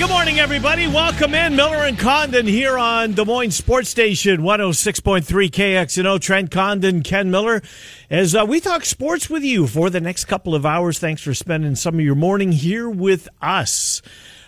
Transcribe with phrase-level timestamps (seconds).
[0.00, 0.86] Good morning, everybody.
[0.86, 1.54] Welcome in.
[1.54, 6.18] Miller and Condon here on Des Moines Sports Station 106.3 KXNO.
[6.18, 7.60] Trent Condon, Ken Miller,
[8.08, 10.98] as uh, we talk sports with you for the next couple of hours.
[10.98, 14.00] Thanks for spending some of your morning here with us.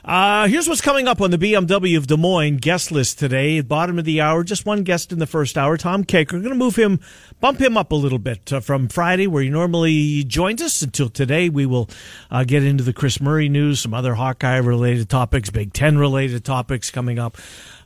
[0.04, 3.60] Uh, here's what's coming up on the BMW of Des Moines guest list today.
[3.60, 6.32] Bottom of the hour, just one guest in the first hour, Tom Kakert.
[6.32, 6.98] We're going to move him,
[7.40, 11.08] bump him up a little bit uh, from Friday, where he normally joins us, until
[11.08, 11.48] today.
[11.48, 11.88] We will
[12.32, 16.44] uh, get into the Kris Murray news, some other Hawkeye related topics, Big Ten related
[16.44, 17.36] topics coming up.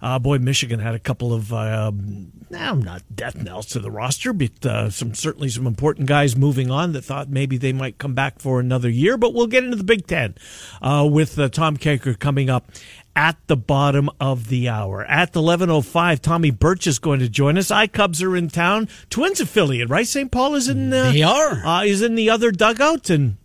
[0.03, 4.33] Uh, boy, Michigan had a couple of, um, now not death knells to the roster,
[4.33, 8.15] but uh, some certainly some important guys moving on that thought maybe they might come
[8.15, 9.17] back for another year.
[9.17, 10.35] But we'll get into the Big Ten
[10.83, 12.71] uh, with uh, Tom Kakert coming up
[13.15, 15.05] at the bottom of the hour.
[15.07, 17.71] At 11.05, Tommy Birch is going to join us.
[17.71, 18.89] I Cubs are in town.
[19.09, 20.07] Twins affiliate, right?
[20.07, 20.31] St.
[20.31, 20.93] Paul is in...
[20.93, 21.65] Uh, They are.
[21.65, 23.39] Uh, is in the other dugout and...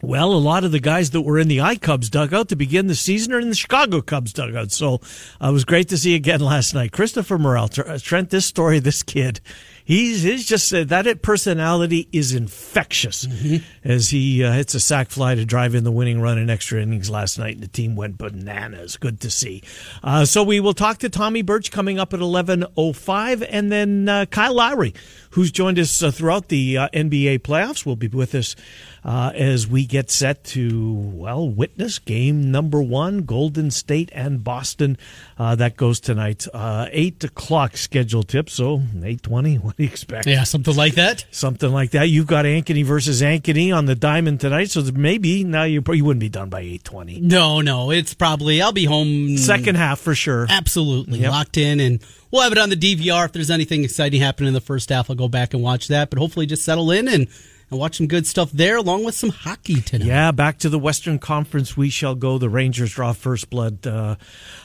[0.00, 2.86] Well, a lot of the guys that were in the I Cubs dugout to begin
[2.86, 4.70] the season are in the Chicago Cubs dugout.
[4.70, 5.00] So
[5.42, 6.92] uh, it was great to see again last night.
[6.92, 9.40] Christopher Morel, Trent, this story, this kid,
[9.84, 13.56] he's, he's just uh, that personality is infectious Mm-hmm.
[13.84, 16.80] as he uh, hits a sac fly to drive in the winning run in extra
[16.80, 18.96] innings last night, and the team went bananas.
[18.96, 19.62] Good to see.
[20.02, 23.70] Uh, so we will talk to Tommy Birch coming up at eleven oh five, and
[23.72, 24.94] then uh, Kyle Lowry,
[25.38, 28.56] who's joined us uh, throughout the uh, NBA playoffs, will be with us
[29.04, 34.98] uh, as we get set to well witness game number one, Golden State and Boston.
[35.38, 38.50] Uh, that goes tonight, uh, eight o'clock scheduled tip.
[38.50, 39.54] So eight twenty.
[39.68, 40.26] What do you expect?
[40.26, 41.24] Yeah, something like that.
[41.30, 42.08] something like that.
[42.08, 46.20] You've got Ankeny versus Ankeny on the diamond tonight, so maybe now you you wouldn't
[46.20, 47.20] be done by eight twenty.
[47.20, 50.46] No, no, it's probably I'll be home Second half for sure.
[50.50, 51.30] Absolutely Yep.
[51.30, 52.00] locked in, and
[52.30, 53.26] we'll have it on the DVR.
[53.26, 56.10] If there's anything exciting happening in the first half, I'll go back and watch that.
[56.10, 57.28] But hopefully, just settle in and
[57.70, 60.06] and watch some good stuff there, along with some hockey tonight.
[60.06, 62.38] Yeah, back to the Western Conference we shall go.
[62.38, 64.16] The Rangers draw first blood uh,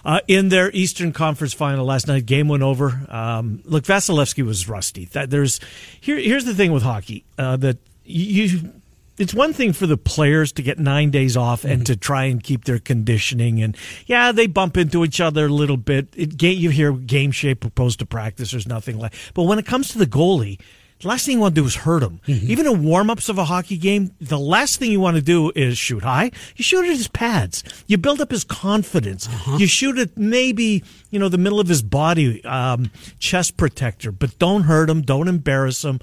[0.05, 2.25] uh, in their Eastern Conference final last night.
[2.25, 3.05] Game went over.
[3.09, 5.05] Um, look, Vasilevskiy was rusty.
[5.05, 5.59] That there's
[5.99, 6.17] here.
[6.17, 8.71] Here's the thing with hockey uh, that you.
[9.17, 11.83] It's one thing for the players to get nine days off and mm-hmm.
[11.83, 15.77] to try and keep their conditioning, and yeah, they bump into each other a little
[15.77, 16.07] bit.
[16.15, 18.51] It, you hear game shape opposed to practice.
[18.51, 19.13] There's nothing like.
[19.33, 20.59] But when it comes to the goalie,
[21.03, 22.21] the last thing you want to do is hurt him.
[22.27, 22.49] Mm-hmm.
[22.49, 25.51] Even in warm ups of a hockey game, the last thing you want to do
[25.53, 26.31] is shoot high.
[26.55, 27.63] You shoot at his pads.
[27.87, 29.27] You build up his confidence.
[29.27, 29.57] Uh-huh.
[29.57, 34.39] You shoot at maybe, you know, the middle of his body, um, chest protector, but
[34.39, 35.01] don't hurt him.
[35.01, 35.99] Don't embarrass him.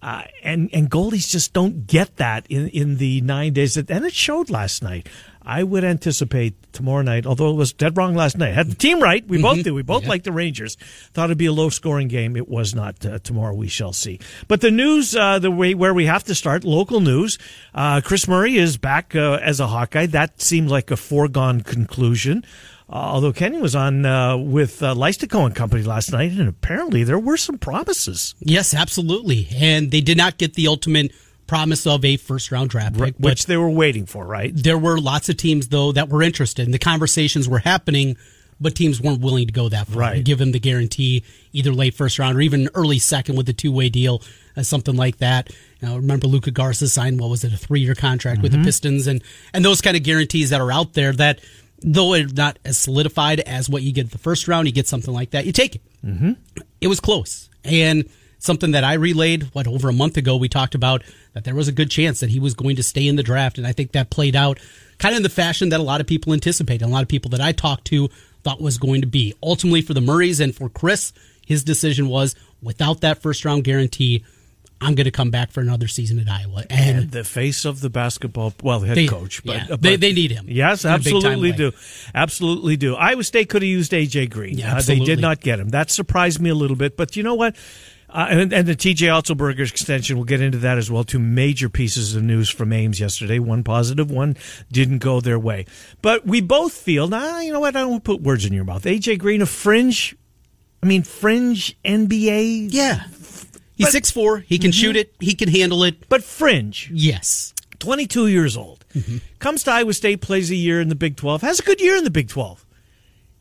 [0.00, 3.74] Uh, and, and goalies just don't get that in, in the nine days.
[3.74, 5.08] That, and it showed last night.
[5.48, 8.52] I would anticipate tomorrow night, although it was dead wrong last night.
[8.52, 9.26] Had the team right.
[9.26, 9.70] We both did.
[9.70, 10.76] We both like the Rangers.
[11.14, 12.36] Thought it'd be a low scoring game.
[12.36, 13.04] It was not.
[13.04, 14.20] Uh, tomorrow we shall see.
[14.46, 17.38] But the news, uh, the way where we have to start, local news.
[17.74, 20.04] Uh, Kris Murray is back uh, as a Hawkeye.
[20.04, 22.44] That seemed like a foregone conclusion.
[22.90, 27.04] Uh, although Kenny was on uh, with uh, Leistikow and Company last night, and apparently
[27.04, 29.48] there were some promises, Yes, absolutely.
[29.54, 31.12] And they did not get the ultimate
[31.46, 34.52] promise of a first round draft pick, which they were waiting for, right?
[34.54, 36.64] there were lots of teams though that were interested.
[36.66, 38.16] And the conversations were happening,
[38.60, 39.98] but teams weren't willing to go that far.
[39.98, 40.16] Right.
[40.16, 43.52] And give him the guarantee, either late first round or even early second with a
[43.52, 44.22] two way deal,
[44.56, 45.50] uh, something like that.
[45.82, 49.06] Now, remember Luka Garza signed what was it a three year contract with the Pistons,
[49.06, 49.22] and
[49.52, 51.40] and those kind of guarantees that are out there that.
[51.80, 55.14] Though it's not as solidified as what you get the first round, you get something
[55.14, 55.46] like that.
[55.46, 55.82] You take it.
[56.04, 56.32] Mm-hmm.
[56.80, 58.08] It was close, and
[58.38, 60.36] something that I relayed what over a month ago.
[60.36, 61.02] We talked about
[61.34, 63.58] that there was a good chance that he was going to stay in the draft,
[63.58, 64.58] and I think that played out
[64.98, 66.84] kind of in the fashion that a lot of people anticipated.
[66.84, 68.08] A lot of people that I talked to
[68.42, 69.34] thought was going to be.
[69.42, 71.12] Ultimately, for the Murrays and for Kris,
[71.46, 74.24] his decision was without that first round guarantee.
[74.80, 77.80] I'm going to come back for another season at Iowa, and, And the face of
[77.80, 80.84] the basketball, well, the head They- coach, but, yeah, but they- they need him Yes,
[80.84, 81.56] absolutely way.
[81.56, 81.72] do,
[82.14, 82.94] absolutely do.
[82.94, 84.56] Iowa State could have used AJ Green.
[84.58, 85.70] Yeah, Uh, they did not get him.
[85.70, 87.56] That surprised me a little bit, but you know what?
[88.10, 91.04] Uh, and, and the TJ Otzelberger extension, we'll get into that as well.
[91.04, 93.38] Two major pieces of news from Ames yesterday.
[93.38, 94.34] One positive, one
[94.72, 95.66] didn't go their way.
[96.00, 97.76] But we both feel, nah, you know what?
[97.76, 98.84] I don't want to put words in your mouth.
[98.84, 100.16] AJ Green, a fringe,
[100.82, 102.68] I mean, fringe NBA.
[102.72, 103.02] Yeah.
[103.78, 104.38] He's six four.
[104.38, 104.80] He can mm-hmm.
[104.80, 105.14] shoot it.
[105.20, 106.08] He can handle it.
[106.08, 106.90] But fringe.
[106.92, 107.54] Yes.
[107.78, 108.84] 22 years old.
[108.94, 109.18] Mm-hmm.
[109.38, 111.96] Comes to Iowa State, plays a year in the Big 12, has a good year
[111.96, 112.66] in the Big 12.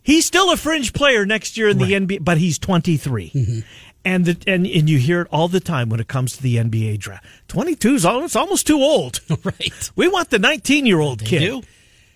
[0.03, 3.31] He's still a fringe player next year in the NBA, but he's 23.
[3.31, 3.59] Mm-hmm.
[4.05, 6.55] And, the, and and you hear it all the time when it comes to the
[6.55, 7.25] NBA draft.
[7.49, 9.19] 22 is almost, almost too old.
[9.43, 9.91] Right.
[9.95, 11.39] We want the 19 year old kid.
[11.39, 11.61] do.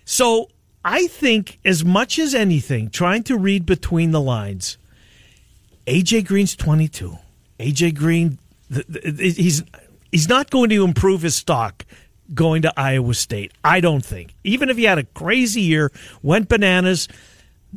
[0.06, 0.48] So
[0.84, 4.78] I think, as much as anything, trying to read between the lines,
[5.86, 7.18] AJ Green's 22.
[7.58, 8.38] AJ Green,
[8.72, 9.62] th- th- he's
[10.10, 11.84] he's not going to improve his stock
[12.34, 13.52] going to Iowa State.
[13.64, 14.34] I don't think.
[14.44, 17.08] Even if he had a crazy year, went bananas.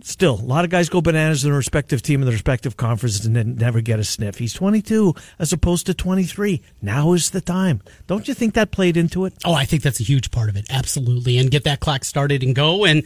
[0.01, 3.25] Still, a lot of guys go bananas in their respective team in their respective conferences
[3.25, 4.38] and then never get a sniff.
[4.38, 6.62] He's 22 as opposed to 23.
[6.81, 7.81] Now is the time.
[8.06, 9.33] Don't you think that played into it?
[9.45, 10.66] Oh, I think that's a huge part of it.
[10.69, 11.38] Absolutely.
[11.38, 12.83] And get that clock started and go.
[12.83, 13.04] And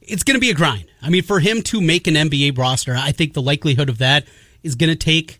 [0.00, 0.86] it's going to be a grind.
[1.02, 4.24] I mean, for him to make an NBA roster, I think the likelihood of that
[4.62, 5.38] is going to take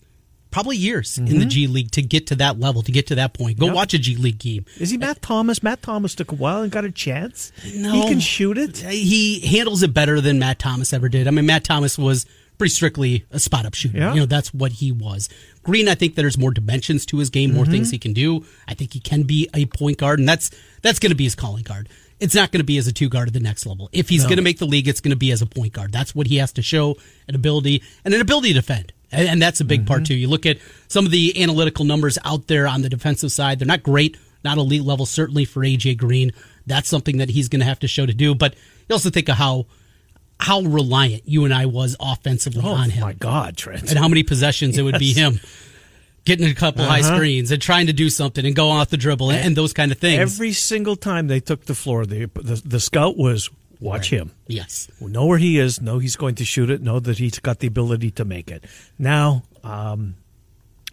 [0.52, 1.48] probably years in the mm-hmm.
[1.48, 3.58] G League to get to that level, to get to that point.
[3.58, 3.74] Go Yep.
[3.74, 4.64] watch a G League game.
[4.78, 5.62] Is he Matt Thomas?
[5.62, 7.50] Matt Thomas took a while and got a chance.
[7.74, 7.92] No.
[7.92, 8.84] He can shoot it.
[8.84, 11.26] Uh, he handles it better than Matt Thomas ever did.
[11.26, 12.26] I mean, Matt Thomas was
[12.58, 13.98] pretty strictly a spot up shooter.
[13.98, 14.14] Yeah.
[14.14, 15.28] You know, that's what he was.
[15.64, 17.72] Green, I think there's more dimensions to his game, more mm-hmm.
[17.72, 18.44] things he can do.
[18.68, 20.50] I think he can be a point guard, and that's
[20.82, 21.88] that's going to be his calling card.
[22.20, 23.88] It's not going to be as a two guard at the next level.
[23.92, 25.90] If he's going to make the league, it's going to be as a point guard.
[25.90, 26.96] That's what he has to show
[27.26, 28.92] an ability and an ability to defend.
[29.12, 30.14] And, and that's a big part too.
[30.14, 33.66] You look at some of the analytical numbers out there on the defensive side; they're
[33.66, 35.06] not great, not elite level.
[35.06, 36.32] Certainly for AJ Green,
[36.66, 38.34] that's something that he's going to have to show to do.
[38.34, 38.54] But
[38.88, 39.66] you also think of how
[40.40, 43.90] how reliant you and I was offensively Oh on him my God, Trent!
[43.90, 45.38] and how many possessions it would be him
[46.24, 47.16] getting a couple high Uh-huh.
[47.16, 49.92] screens and trying to do something and go off the dribble and, and those kind
[49.92, 50.18] of things.
[50.20, 53.50] Every single time they took the floor, the the, the scout was
[53.82, 54.30] watch him.
[54.46, 54.88] yes.
[55.00, 55.80] We know where he is.
[55.80, 56.80] Know he's going to shoot it.
[56.82, 58.64] Know that he's got the ability to make it.
[58.98, 60.14] Now, um,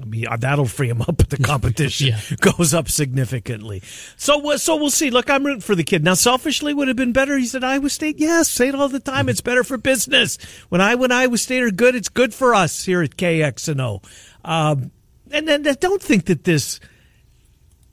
[0.01, 1.17] I mean, uh, that'll free him up.
[1.17, 2.21] But the competition Yeah.
[2.41, 3.81] goes up significantly.
[4.17, 5.09] So, uh, so we'll see.
[5.09, 6.03] Look, I'm rooting for the kid.
[6.03, 7.37] Now, selfishly, would have been better?
[7.37, 8.17] He's at Iowa State.
[8.17, 9.27] Yes, say it all the time.
[9.29, 10.37] It's better for business.
[10.69, 14.03] When I when Iowa State are good, it's good for us here at KXNO.
[14.45, 14.91] Um,
[15.31, 16.79] and then uh, don't think that this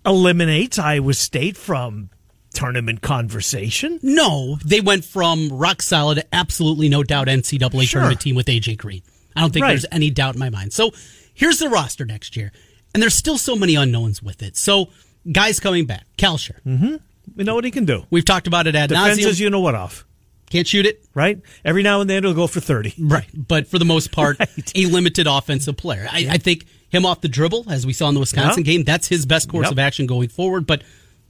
[0.04, 2.10] eliminates Iowa State from
[2.56, 4.00] tournament conversation.
[4.03, 8.00] No, they went from rock solid absolutely no doubt NCAA Sure.
[8.00, 9.03] tournament team with AJ Green.
[9.37, 9.70] I don't think Right.
[9.70, 10.73] there's any doubt in my mind.
[10.73, 10.93] So
[11.35, 12.53] here's the roster next year.
[12.94, 14.56] And there's still so many unknowns with it.
[14.56, 14.88] So
[15.31, 16.06] guys coming back.
[16.17, 16.56] Kalscheur.
[16.67, 16.97] Mm-hmm.
[17.37, 18.06] We know what he can do.
[18.11, 20.05] We've talked about it ad Defenses, you know what off.
[20.49, 21.05] Can't shoot it.
[21.12, 21.41] right?
[21.64, 22.94] Every now and then it'll go for 30.
[22.99, 23.26] Right.
[23.35, 24.73] But for the most part, Right.
[24.75, 26.09] a limited offensive player.
[26.11, 28.73] I, I think him off the dribble, as we saw in the Wisconsin Yeah.
[28.73, 29.73] game, that's his best course Yep.
[29.73, 30.67] of action going forward.
[30.67, 30.82] But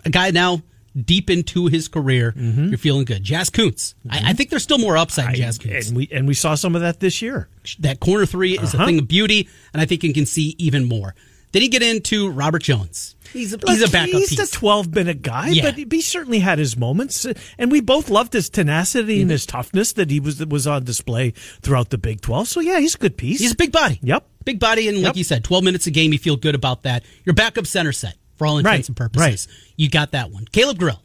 [0.04, 0.62] a guy now
[1.04, 2.68] deep into his career, Mm-hmm.
[2.68, 3.24] you're feeling good.
[3.24, 3.94] Jaz Kunc.
[4.08, 5.88] I, I think there's still more upside in Jaz Kunc.
[5.88, 7.48] and we and we saw some of that this year.
[7.80, 8.86] that corner three is a Uh-huh.
[8.86, 11.14] thing of beauty, and I think you can see even more.
[11.52, 13.14] Then you get into Robert Jones.
[13.32, 14.48] He's a, he's a backup He's piece.
[14.48, 15.70] a 12 minute guy, Yeah.
[15.70, 17.26] but he certainly had his moments.
[17.58, 19.22] And we both loved his tenacity Mm-hmm.
[19.22, 21.30] and his toughness that he was that was on display
[21.62, 22.48] throughout the Big 12.
[22.48, 23.40] So yeah, he's a good piece.
[23.40, 23.98] He's a big body.
[24.02, 24.26] Yep.
[24.44, 27.04] Big body, and like you said, 12 minutes a game, you feel good about that.
[27.24, 29.48] Your backup center set, for all intents Right, and purposes.
[29.50, 29.72] right.
[29.76, 30.44] You got that one.
[30.52, 31.02] Caleb Grill.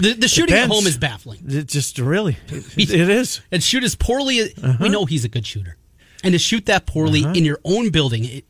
[0.00, 1.40] The, the shooting at home is baffling.
[1.46, 3.40] It just really, it, it is.
[3.52, 4.40] And shoot as poorly.
[4.42, 4.76] Uh-huh.
[4.80, 5.76] We know he's a good shooter,
[6.24, 8.44] and to shoot that poorly in your own building, it,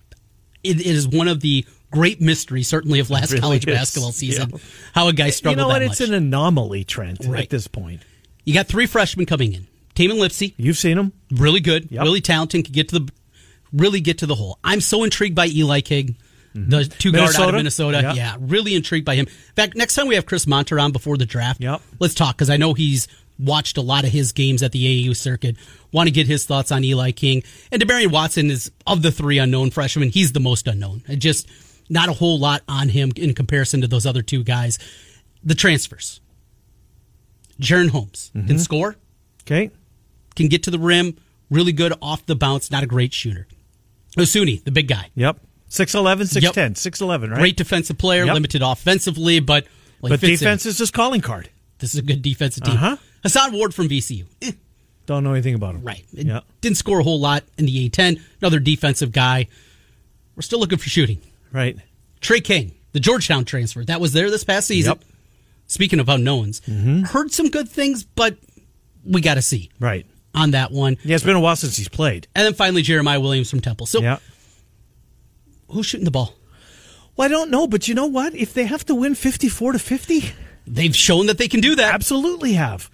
[0.62, 3.74] it, it is one of the great mysteries, certainly of last really college is.
[3.74, 4.50] basketball season.
[4.52, 4.58] Yeah.
[4.94, 5.80] How a guy You know what?
[5.80, 7.42] that It's an anomaly, Trent, Right.
[7.42, 8.00] at this point.
[8.44, 9.66] you got three freshmen coming in.
[9.94, 11.12] Tamin Lipsey, You've seen him.
[11.30, 12.02] really good, Yep.
[12.02, 13.12] really talented, can get to the
[13.72, 14.58] really get to the hole.
[14.64, 15.80] I'm so intrigued by Eli
[16.54, 17.56] King, the two guard out of Mm-hmm.
[17.56, 17.96] Minnesota?
[17.98, 18.00] Minnesota.
[18.08, 18.16] Yep.
[18.16, 19.26] Yeah, really intrigued by him.
[19.26, 21.80] In fact, next time we have Chris Monter on before the draft, Yep.
[22.00, 23.08] let's talk because I know he's
[23.38, 25.56] watched a lot of his games at the AAU circuit.
[25.92, 27.42] Want to get his thoughts on Eli King
[27.72, 30.08] and Demarion Watson is of the three unknown freshmen.
[30.10, 31.02] He's the most unknown.
[31.18, 31.48] Just
[31.90, 34.78] not a whole lot on him in comparison to those other two guys.
[35.42, 36.20] The transfers.
[37.60, 38.46] Jaren Holmes Mm-hmm.
[38.48, 38.96] can score
[39.42, 39.70] Okay.
[40.36, 41.16] can get to the rim,
[41.50, 43.46] really good off the bounce, not a great shooter.
[44.16, 45.38] Osuni, the big guy, Yep.
[45.70, 47.38] 6'11, 6'10, 6'11, right?
[47.38, 48.34] great defensive player, Yep.
[48.34, 49.66] limited offensively, but
[50.00, 50.30] but fits in.
[50.30, 51.48] defense is his calling card.
[51.78, 52.74] This is a good defensive team.
[52.76, 52.96] Uh-huh.
[53.24, 54.52] Hason Ward from VCU, Eh,
[55.06, 55.82] Don't know anything about him.
[55.82, 56.04] right?
[56.16, 56.40] It Yeah.
[56.60, 58.20] Didn't score a whole lot in the A10.
[58.40, 59.48] Another defensive guy.
[60.36, 61.18] We're still looking for shooting.
[61.52, 61.76] Right.
[62.20, 64.92] Trey King, the Georgetown transfer, that was there this past season.
[64.92, 65.04] Yep.
[65.66, 66.60] Speaking of unknowns,
[67.06, 68.36] heard some good things, but
[69.04, 70.06] we got to see Right.
[70.34, 70.96] on that one.
[71.04, 72.28] Yeah, it's been a while since he's played.
[72.34, 73.86] And then finally, Jeremiah Williams from Temple.
[73.86, 74.18] So Yeah.
[75.74, 76.34] Who's shooting the ball?
[77.16, 78.34] Well, I don't know, but you know what?
[78.34, 80.32] If they have to win 54 to 50,
[80.66, 81.94] They've shown that they can do that.
[81.94, 82.90] absolutely have.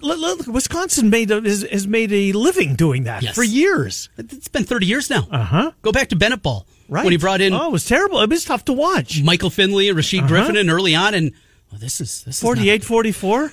[0.00, 3.34] Look, Wisconsin made a, has, has made a living doing that Yes.
[3.34, 4.08] for years.
[4.18, 5.26] It's been 30 years now.
[5.30, 5.70] Uh huh.
[5.82, 6.66] Go back to Bennett Ball.
[6.88, 7.04] Right.
[7.04, 8.20] When he brought in Oh, it was terrible.
[8.20, 9.22] It was tough to watch.
[9.22, 10.28] Michael Finley and Rasheed Uh-huh.
[10.28, 11.32] Griffith and early on, and
[11.70, 13.52] well, this is this is 48 44.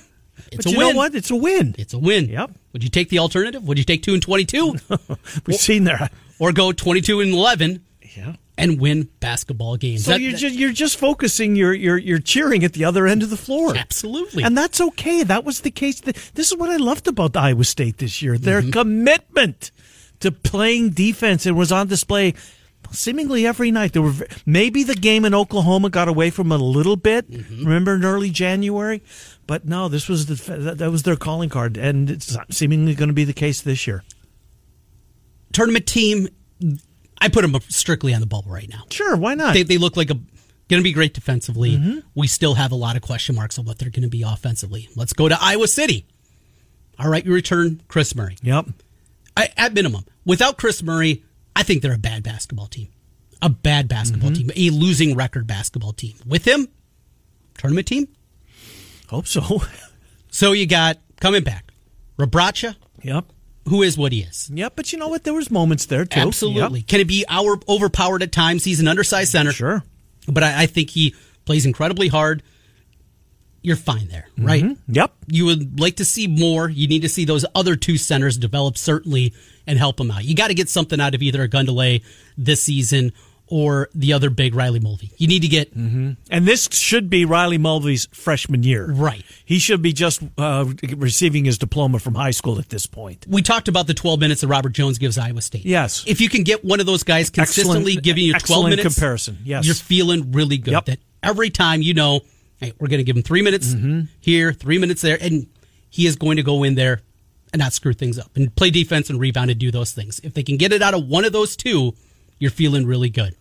[0.52, 0.90] It's but a you win.
[0.90, 1.14] know what?
[1.14, 1.74] It's a win.
[1.78, 2.28] It's a win.
[2.28, 2.50] Yep.
[2.72, 3.62] Would you take the alternative?
[3.64, 4.74] Would you take two and 22,
[5.46, 6.12] We've seen that.
[6.38, 7.84] or go 22 and 11
[8.16, 8.34] Yeah.
[8.60, 10.04] And win basketball games?
[10.04, 11.56] So That- you're that- just you're just focusing.
[11.56, 13.76] You're you're you're cheering at the other end of the floor.
[13.76, 14.42] absolutely.
[14.44, 15.22] And that's okay.
[15.22, 16.00] That was the case.
[16.00, 18.38] This is what I loved about Iowa State this year.
[18.38, 18.70] Their Mm-hmm.
[18.70, 19.70] commitment
[20.20, 22.34] to playing defense It was on display
[22.92, 23.92] seemingly every night.
[23.92, 24.14] There were
[24.44, 27.30] maybe the game in Oklahoma got away from it a little bit.
[27.30, 27.64] Mm-hmm.
[27.64, 29.02] Remember in early January,
[29.46, 33.14] but no, this was the that was their calling card, and it's seemingly going to
[33.14, 34.02] be the case this year.
[35.52, 36.28] tournament team,
[37.20, 38.84] I put them strictly on the bubble right now.
[38.90, 39.54] Sure, why not?
[39.54, 41.76] They, they look like a going to be great defensively.
[41.76, 41.98] Mm-hmm.
[42.14, 44.88] We still have a lot of question marks on what they're going to be offensively.
[44.96, 46.06] Let's go to Iowa City.
[46.98, 48.36] All right, you return Kris Murray.
[48.42, 48.66] yep.
[49.36, 51.24] I, at minimum, without Kris Murray,
[51.56, 52.88] I think they're a bad basketball team.
[53.42, 54.48] A bad basketball Mm-hmm.
[54.50, 56.14] team, a losing record basketball team.
[56.26, 56.68] With him,
[57.58, 58.08] tournament team.
[59.08, 59.62] Hope so.
[60.32, 61.72] So you got coming back,
[62.16, 63.24] Rebraca, yep.
[63.70, 64.50] Who is what he is.
[64.52, 65.22] Yep, but you know what?
[65.22, 66.18] There was moments there too.
[66.18, 66.82] Absolutely.
[66.82, 68.64] Can it be our overpowered at times?
[68.64, 69.52] He's an undersized center.
[69.52, 69.84] Sure.
[70.26, 72.42] But I, I think he plays incredibly hard.
[73.62, 74.44] You're fine there, mm-hmm.
[74.44, 74.76] right?
[74.88, 75.12] Yep.
[75.28, 76.68] You would like to see more.
[76.68, 79.34] You need to see those other two centers develop certainly
[79.68, 80.24] and help them out.
[80.24, 82.02] You got to get something out of either Ogundele
[82.36, 83.12] this season
[83.50, 85.10] or the other big Riley Mulvey.
[85.18, 88.86] You need to get And this should be Riley Mulvey's freshman year.
[88.90, 89.24] Right.
[89.44, 90.66] He should be just uh,
[90.96, 93.26] receiving his diploma from high school at this point.
[93.28, 95.64] we talked about the 12 minutes that Robert Jones gives Iowa State.
[95.66, 96.04] Yes.
[96.06, 98.94] If you can get one of those guys consistently Excellent- giving you 12 excellent minutes
[98.94, 99.38] comparison.
[99.44, 99.66] Yes.
[99.66, 100.70] You're feeling really good.
[100.72, 100.84] Yep.
[100.86, 102.20] That every time you know,
[102.58, 104.02] hey, we're going to give him 3 minutes Mm-hmm.
[104.20, 105.46] here, 3 minutes there and
[105.90, 107.02] he is going to go in there
[107.52, 110.20] and not screw things up and play defense and rebound and do those things.
[110.22, 111.94] If they can get it out of one of those two,
[112.38, 113.34] you're feeling really good.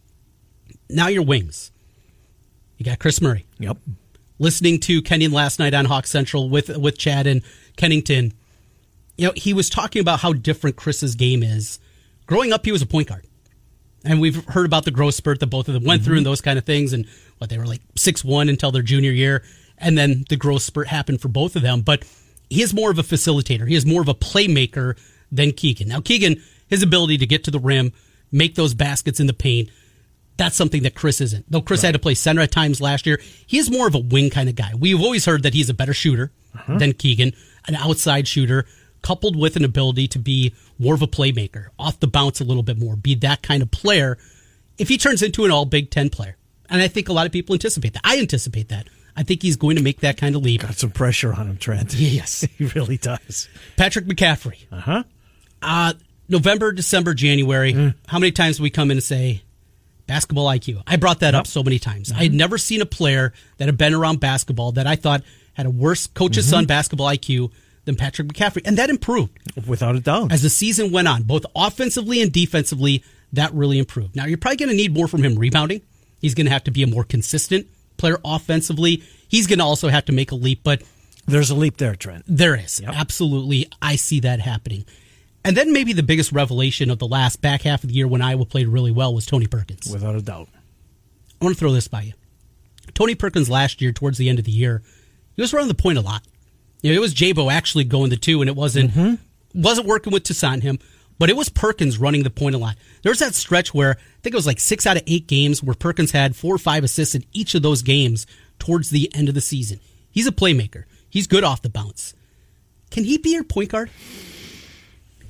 [0.90, 1.72] Now your wings.
[2.78, 3.78] You got Kris Murray Yep.
[4.40, 7.42] listening to Kenyon last night on Hawk Central with with Chad and
[7.76, 8.34] Kennington,
[9.18, 11.80] you know, he was talking about how different Kris's game is.
[12.26, 13.26] Growing up, he was a point guard.
[14.06, 16.32] And we've heard about the growth spurt that both of them went through and mm-hmm.
[16.32, 17.06] those kind of things and
[17.38, 19.44] what they were like six one until their junior year.
[19.78, 21.82] And then the growth spurt happened for both of them.
[21.82, 22.06] But
[22.50, 23.68] he is more of a facilitator.
[23.68, 24.98] He is more of a playmaker
[25.32, 25.90] than Keegan.
[25.90, 27.92] Now Keegan, his ability to get to the rim,
[28.32, 29.70] make those baskets in the paint,
[30.40, 31.46] that's something that Kris isn't.
[31.52, 34.00] Though Kris had to play center at times last year, he is more of a
[34.00, 34.72] wing kind of guy.
[34.78, 36.32] We've always heard that he's a better shooter
[36.68, 37.34] than Keegan,
[37.68, 38.66] an outside shooter,
[39.02, 42.64] coupled with an ability to be more of a playmaker, off the bounce a little
[42.64, 44.18] bit more, be that kind of player.
[44.78, 46.38] If he turns into an all Big Ten player,
[46.70, 48.02] and I think a lot of people anticipate that.
[48.04, 48.88] I anticipate that.
[49.18, 50.62] I think he's going to make that kind of leap.
[50.62, 51.94] Got some pressure on him, Trent.
[52.00, 52.42] Yes.
[52.58, 53.50] he really does.
[53.76, 54.66] Patrick McCaffrey.
[54.72, 55.04] Uh huh.
[55.62, 55.94] Uh,
[56.30, 57.74] November, December, January.
[57.74, 57.96] Mm.
[58.08, 59.42] How many times do we come in and say
[60.10, 60.84] basketball IQ?
[60.86, 62.10] I brought that up so many times.
[62.10, 62.20] Mm-hmm.
[62.20, 65.24] I had never seen a player that had been around basketball that I thought
[65.54, 66.50] had a worse coach's Mm-hmm.
[66.52, 67.52] son basketball IQ
[67.86, 69.32] than Patrick McCaffrey, and that improved
[69.68, 70.32] Without a doubt.
[70.32, 73.04] as the season went on, both offensively and defensively.
[73.34, 74.16] That really improved.
[74.16, 75.82] Now you're probably going to need more from him rebounding.
[76.20, 79.04] He's going to have to be a more consistent player offensively.
[79.28, 80.82] He's going to also have to make a leap, but
[81.28, 82.24] There's a leap there, Trent.
[82.28, 82.80] there is.
[82.82, 82.92] Yep.
[82.96, 83.70] Absolutely.
[83.82, 84.86] I see that happening.
[85.44, 88.22] And then maybe the biggest revelation of the last back half of the year when
[88.22, 89.92] Iowa played really well was Tony Perkins.
[89.92, 90.50] Without a doubt.
[91.42, 92.14] I want to throw this by you.
[92.94, 94.82] Tony Perkins last year, towards the end of the year,
[95.36, 96.24] he was running the point a lot.
[96.82, 99.62] You know, it was Jabo actually going the two, and it wasn't mm-hmm.
[99.62, 100.80] wasn't working with Toussaint him,
[101.18, 102.76] but it was Perkins running the point a lot.
[103.04, 105.64] There was that stretch where I think it was like six out of eight games
[105.64, 108.26] where Perkins had four or five assists in each of those games
[108.60, 109.80] towards the end of the season.
[110.12, 110.86] He's a playmaker.
[111.10, 112.14] He's good off the bounce.
[112.92, 113.90] Can he be your point guard?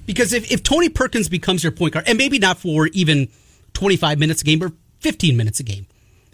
[0.09, 3.27] Because if, if Tony Perkins becomes your point guard, and maybe not for even
[3.73, 5.85] 25 minutes a game, or 15 minutes a game,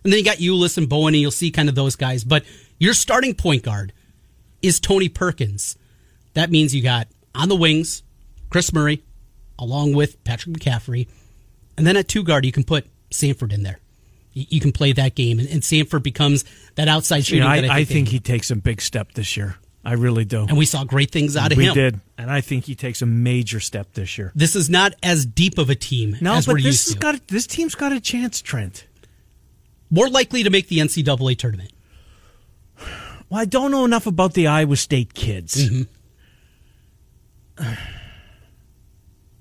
[0.02, 2.46] and then you got Ulis and Bowen, and you'll see kind of those guys, but
[2.80, 3.92] your starting point guard
[4.62, 5.76] is Tony Perkins.
[6.36, 8.02] That means you got on the wings
[8.50, 9.04] Kris Murray,
[9.60, 11.10] along with Patrick McCaffrey,
[11.78, 13.80] and then at two guard you can put Sandfort in there.
[14.32, 17.44] You, you can play that game, and, and Sandfort becomes that outside You shooting.
[17.44, 19.58] know, I, that I think he takes a big step this year.
[19.86, 20.46] I really do.
[20.48, 21.70] and we saw great things out of we him.
[21.76, 24.32] We did, and I think he takes a major step this year.
[24.34, 27.46] This is not as deep of a team No, as but this has got this
[27.46, 28.88] team's got a chance, Trent.
[29.92, 31.72] More likely to make the NCAA tournament.
[33.30, 35.56] Well, I don't know enough about the Iowa State kids.
[35.70, 35.84] Mm-hmm.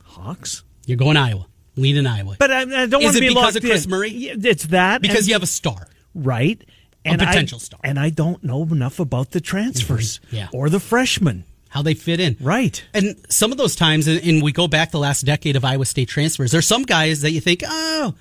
[0.04, 0.62] Hawks.
[0.86, 1.46] You're going Iowa.
[1.76, 2.36] leaning Iowa.
[2.38, 3.90] But I, I don't Is want to it be because locked of Kris in.
[3.90, 4.10] Murray?
[4.10, 5.88] It's that because and- you have a star.
[6.14, 6.62] right
[7.04, 7.80] and potential I, star.
[7.84, 10.36] and I don't know enough about the transfers Mm-hmm.
[10.36, 10.48] Yeah.
[10.52, 11.44] or the freshmen.
[11.68, 12.36] how they fit in.
[12.40, 12.84] Right.
[12.94, 16.08] And some of those times, and- we go back the last decade of Iowa State
[16.08, 18.14] transfers, there's some guys that you think, oh,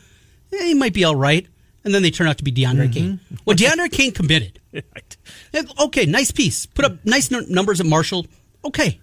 [0.52, 1.46] eh, he might be all right.
[1.86, 3.20] And then they turn out to be DeAndre Kane.
[3.46, 4.60] Well, DeAndre Kane committed.
[4.74, 5.18] Right.
[5.80, 6.66] Okay, nice piece.
[6.66, 8.26] Put up nice n- numbers at Marshall.
[8.66, 9.00] Okay.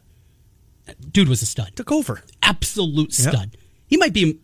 [1.13, 1.77] Dude was a stud.
[1.77, 2.23] Took over.
[2.43, 3.33] Absolute Yep.
[3.35, 3.57] stud.
[3.87, 4.41] He might be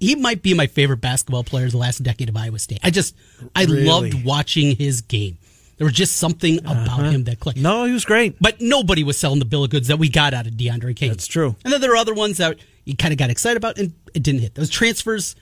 [0.00, 2.80] he might be my favorite basketball player of the last decade of Iowa State.
[2.82, 3.14] I just
[3.54, 3.84] I Really?
[3.84, 5.38] loved watching his game.
[5.76, 6.82] There was just something uh-huh.
[6.82, 7.58] about him that clicked.
[7.58, 8.36] No, he was great.
[8.40, 11.10] But nobody was selling the bill of goods that we got out of DeAndre Kane.
[11.10, 11.54] That's true.
[11.64, 14.22] And then there are other ones that you kind of got excited about and it
[14.22, 14.54] didn't hit.
[14.56, 15.36] Those transfers,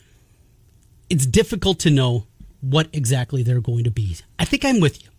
[1.08, 2.26] it's difficult to know
[2.60, 4.16] what exactly they're going to be.
[4.38, 5.10] I think I'm with you.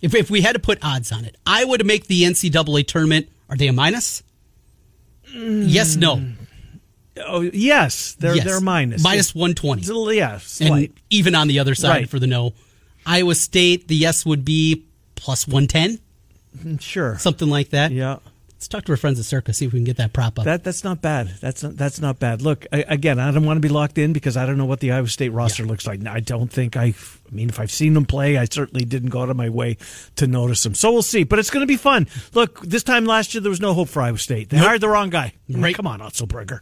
[0.00, 3.28] If, if we had to put odds on it, I would make the NCAA tournament.
[3.50, 4.22] Are they a minus?
[5.34, 6.22] Yes, no.
[7.24, 8.44] Oh, yes, they're yes.
[8.44, 9.80] they're minus Minus 120.
[9.80, 10.90] It's a little- Yeah, slight.
[10.90, 12.08] And even on the other side Right.
[12.08, 12.52] for the no.
[13.06, 15.98] Iowa State, the yes would be plus 110,
[16.58, 17.18] mm, sure.
[17.18, 17.92] something like that.
[17.92, 18.16] Yeah.
[18.56, 20.46] Let's talk to our friends at Circa, see if we can get that prop up.
[20.46, 21.28] That that's not bad.
[21.42, 22.40] That's not, that's not bad.
[22.40, 24.80] Look, I, again, I don't want to be locked in because I don't know what
[24.80, 26.04] the Iowa State roster looks like.
[26.06, 26.84] I don't think I.
[26.86, 26.94] I
[27.34, 29.76] mean, if I've seen them play, I certainly didn't go out of my way
[30.16, 30.74] to notice them.
[30.74, 31.24] So we'll see.
[31.24, 32.06] But it's going to be fun.
[32.32, 34.48] Look, this time last year there was no hope for Iowa State.
[34.48, 35.34] They hired the wrong guy.
[35.50, 35.74] Right.
[35.74, 36.60] Come on, Otzelberger.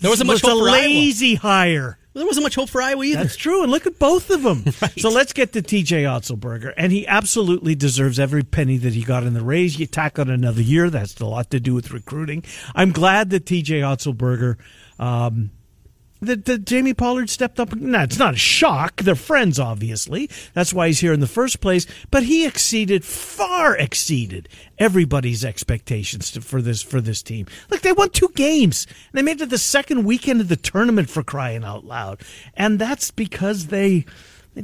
[0.00, 0.80] There wasn't much It's hope a for Iowa.
[0.88, 1.98] lazy hire.
[2.14, 3.22] There wasn't much hope for Iowa either.
[3.22, 3.62] That's true.
[3.62, 4.64] And look at both of them.
[4.82, 4.98] Right.
[5.00, 6.72] So let's get to TJ Otzelberger.
[6.76, 9.78] And he absolutely deserves every penny that he got in the raise.
[9.78, 10.90] You tack on another year.
[10.90, 12.44] That's a lot to do with recruiting.
[12.74, 14.56] I'm glad that TJ Otzelberger,
[14.98, 15.50] um,
[16.20, 17.74] that, that Jamie Pollard stepped up.
[17.74, 18.96] No, it's not a shock.
[19.02, 20.28] They're friends, obviously.
[20.54, 21.86] That's why he's here in the first place.
[22.10, 24.48] But he exceeded, far exceeded
[24.78, 27.46] everybody's expectations to, for this for this team.
[27.70, 28.86] Look, they won two games.
[28.86, 32.20] And they made it the second weekend of the tournament for crying out loud,
[32.54, 34.04] and that's because they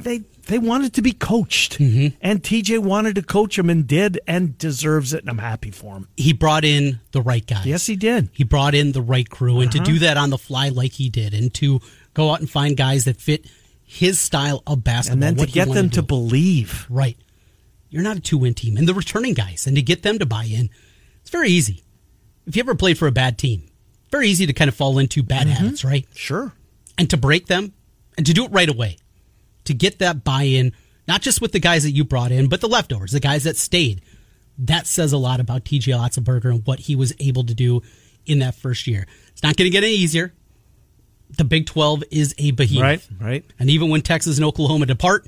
[0.02, 4.56] they they wanted to be coached, and TJ wanted to coach him and did, and
[4.58, 6.08] deserves it, and I'm happy for him.
[6.16, 7.64] he brought in the right guys.
[7.66, 8.28] Yes, he did.
[8.32, 9.84] He brought in the right crew, and to Uh-huh.
[9.86, 11.80] do that on the fly like he did, and to
[12.12, 13.46] go out and find guys that fit
[13.84, 16.06] his style of basketball, And then to get them to do.
[16.06, 16.86] believe.
[16.90, 17.16] right.
[17.90, 20.26] You're not a two win team, and the returning guys, and to get them to
[20.26, 20.68] buy in,
[21.20, 21.82] it's very easy.
[22.46, 23.62] If you ever played for a bad team,
[24.10, 25.56] very easy to kind of fall into bad Mm-hmm.
[25.64, 26.06] habits, right?
[26.14, 26.52] Sure.
[26.98, 27.72] and to break them
[28.16, 28.96] and to do it right away
[29.64, 30.72] to get that buy-in
[31.06, 33.56] not just with the guys that you brought in but the leftovers the guys that
[33.56, 34.00] stayed.
[34.58, 37.82] That says a lot about TJ Otzelberger and what he was able to do
[38.24, 39.06] in that first year.
[39.32, 40.32] It's not going to get any easier.
[41.36, 43.08] The Big 12 is a behemoth.
[43.20, 43.44] Right, right.
[43.58, 45.26] and even when Texas and Oklahoma depart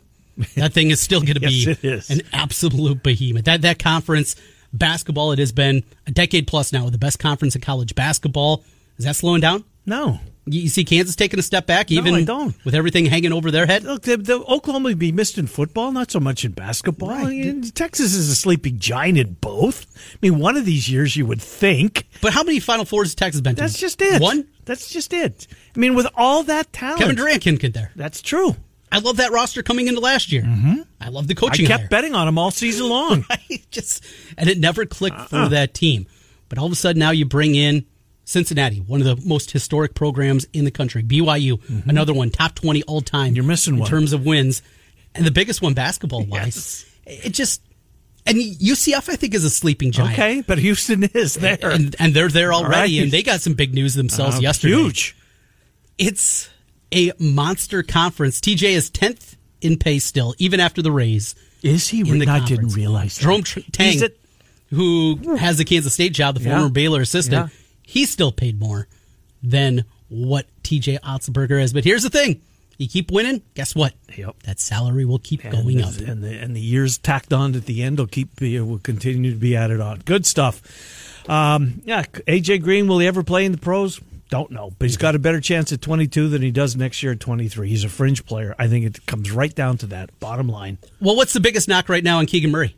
[0.56, 3.44] that thing is still going to Yes, be an absolute behemoth.
[3.46, 4.36] That that conference
[4.72, 8.64] basketball it has been a decade plus now the best conference in college basketball.
[8.98, 9.64] Is that slowing down?
[9.84, 10.20] No.
[10.46, 12.54] You see Kansas taking a step back, No, even I don't.
[12.64, 13.82] with everything hanging over their head.
[13.84, 17.24] Look, the, the Oklahoma would be missed in football, not so much in basketball.
[17.26, 19.86] Mean, Texas is a sleeping giant in both.
[20.14, 22.06] I mean, one of these years you would think.
[22.22, 23.62] But how many Final Fours has Texas been to?
[23.62, 24.22] That's just it.
[24.22, 24.46] One.
[24.64, 25.46] That's just it.
[25.74, 27.00] I mean, with all that talent.
[27.00, 27.90] Kevin Durant can get there.
[27.96, 28.54] That's true.
[28.92, 30.42] I love that roster coming into last year.
[30.42, 30.82] Mm-hmm.
[31.00, 31.66] I love the coaching.
[31.66, 31.88] I kept hire.
[31.88, 33.24] betting on him all season long.
[33.28, 33.66] Right?
[33.72, 34.04] just
[34.38, 35.44] and it never clicked Uh-uh.
[35.44, 36.06] for that team.
[36.48, 37.84] But all of a sudden now you bring in
[38.28, 41.02] Cincinnati, one of the most historic programs in the country.
[41.02, 43.28] BYU, another one, top twenty all time.
[43.28, 43.36] Mm-hmm.
[43.36, 43.88] You're missing in one.
[43.88, 44.62] terms of wins,
[45.14, 46.84] and the biggest one basketball wise.
[47.06, 47.62] It just
[48.26, 50.14] and UCF I think is a sleeping giant.
[50.14, 51.56] okay, but Houston is there.
[51.62, 53.04] And, and they're there already, right.
[53.04, 54.74] and they got some big news themselves Uh, yesterday.
[54.74, 55.16] Huge.
[55.96, 56.50] It's
[56.92, 58.40] a monster conference.
[58.40, 61.34] TJ is 10th in pay still, even after the raise.
[61.62, 62.00] Is he?
[62.00, 62.48] In the I conference.
[62.48, 63.22] didn't realize that.
[63.22, 64.12] Jerome Tang, at-
[64.70, 66.56] who has the Kansas State job, the Yeah.
[66.58, 67.58] former Baylor assistant, Yeah.
[67.86, 68.86] He's still paid more
[69.42, 71.72] than what TJ Otzelberger is.
[71.72, 72.42] But here's the thing
[72.76, 73.94] you keep winning, guess what?
[74.14, 74.42] Yep.
[74.42, 75.96] That salary will keep and going up.
[75.96, 79.30] and the and the years tacked on at the end will keep be- will continue
[79.30, 80.00] to be added on.
[80.00, 80.60] Good stuff.
[81.28, 84.00] Um, yeah, AJ Green will he ever play in the pros?
[84.28, 87.12] Don't know, but he's got a better chance at 22 than he does next year
[87.12, 87.68] at 23.
[87.68, 88.56] He's a fringe player.
[88.58, 90.18] I think it comes right down to that.
[90.18, 92.74] Bottom line, Well, what's the biggest knock right now on Keegan Murray?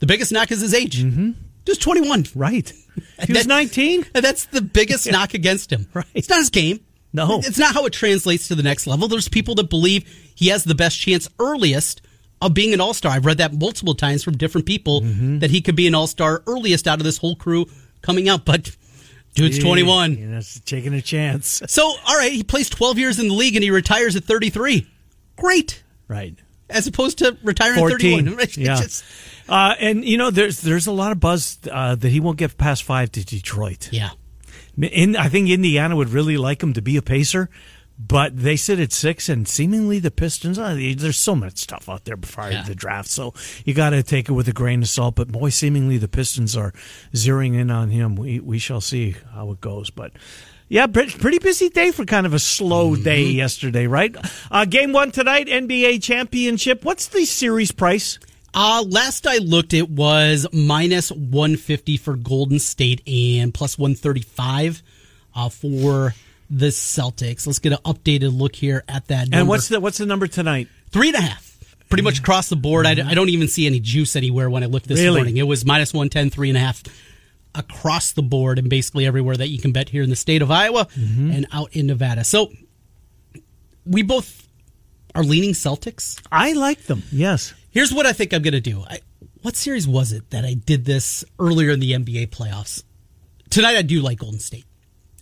[0.00, 1.02] The biggest knock is his age.
[1.02, 1.30] Mm-hmm.
[1.66, 2.26] Just 21.
[2.34, 2.72] right?
[3.26, 4.04] He was 19.
[4.14, 5.86] And that's the biggest knock against him.
[5.94, 6.04] Right.
[6.12, 6.80] It's not his game.
[7.14, 7.38] No.
[7.38, 9.08] It's not how it translates to the next level.
[9.08, 12.02] There's people that believe he has the best chance earliest
[12.42, 13.12] of being an all star.
[13.12, 15.38] I've read that multiple times from different people Mm-hmm.
[15.38, 17.66] that he could be an all star earliest out of this whole crew
[18.02, 18.44] coming out.
[18.44, 18.76] But
[19.34, 20.16] dude's 21.
[20.18, 21.62] You know, taking a chance.
[21.68, 24.86] So, all right, he plays 12 years in the league and he retires at 33.
[25.36, 25.82] Great.
[26.08, 26.34] Right.
[26.72, 28.24] As opposed to retiring at 14.
[28.36, 28.48] 31.
[28.56, 28.76] Yeah.
[28.80, 29.04] just-
[29.48, 32.56] Uh, and you know, there's there's a lot of buzz uh, that he won't get
[32.58, 33.88] past five to Detroit.
[33.92, 34.10] yeah.
[34.78, 37.50] In, I think Indiana would really like him to be a pacer,
[37.98, 40.58] but they sit at six, and seemingly the Pistons.
[40.58, 42.62] Uh, there's so much stuff out there before Yeah.
[42.62, 43.34] the draft, so
[43.66, 45.16] you got to take it with a grain of salt.
[45.16, 46.72] But boy, seemingly the Pistons are
[47.12, 48.16] zeroing in on him.
[48.16, 50.12] We we shall see how it goes, but.
[50.72, 54.16] Yeah, pretty busy day for kind of a slow day yesterday, right?
[54.50, 56.82] Uh, game one tonight, NBA championship.
[56.82, 58.18] What's the series price?
[58.54, 64.82] Uh, last I looked, it was minus 150 for Golden State and plus 135
[65.34, 66.14] uh, for
[66.48, 67.46] the Celtics.
[67.46, 69.28] Let's get an updated look here at that.
[69.28, 69.36] Number.
[69.40, 70.68] And what's the what's the number tonight?
[70.88, 71.76] three and a half?
[71.90, 72.86] Pretty much across the board.
[72.86, 75.16] I, I don't even see any juice anywhere when I looked this Really?
[75.16, 75.36] morning.
[75.36, 76.82] It was minus 110, three and a half
[77.54, 80.50] across the board and basically everywhere that you can bet here in the state of
[80.50, 81.30] Iowa mm-hmm.
[81.30, 82.24] and out in Nevada.
[82.24, 82.50] So
[83.84, 84.48] we both
[85.14, 86.20] are leaning Celtics.
[86.30, 87.02] I like them.
[87.12, 87.54] Yes.
[87.70, 88.84] Here's what I think I'm going to do.
[88.88, 89.00] I,
[89.42, 92.82] what series was it that I did this earlier in the NBA playoffs?
[93.50, 94.64] Tonight, I do like Golden State.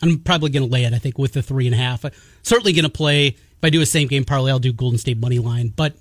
[0.02, 2.04] I'm probably going to lay it, I think, with the three and a half.
[2.04, 2.12] I'm
[2.42, 5.18] certainly going to play, if I do a same game parlay, I'll do Golden State
[5.18, 5.72] money line.
[5.74, 5.94] But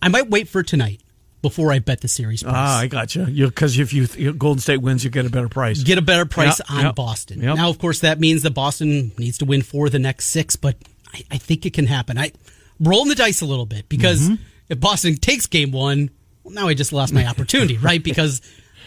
[0.00, 1.00] I might wait for tonight
[1.42, 2.54] before I bet the series price.
[2.56, 3.46] Ah, I got you.
[3.46, 5.82] Because if you if Golden State wins, you get a better price.
[5.82, 7.42] get a better price Yep, on yep, Boston.
[7.42, 7.56] yep.
[7.56, 10.56] Now, of course, that means that Boston needs to win four of the next six,
[10.56, 10.76] but
[11.14, 12.18] I, I think it can happen.
[12.18, 12.32] I
[12.80, 14.42] rolling the dice a little bit because Mm-hmm.
[14.68, 16.10] if Boston takes game one,
[16.42, 18.02] well, now I just lost my opportunity, right?
[18.02, 18.40] Because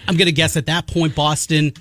[0.07, 1.73] I'm going to guess at that point, Boston,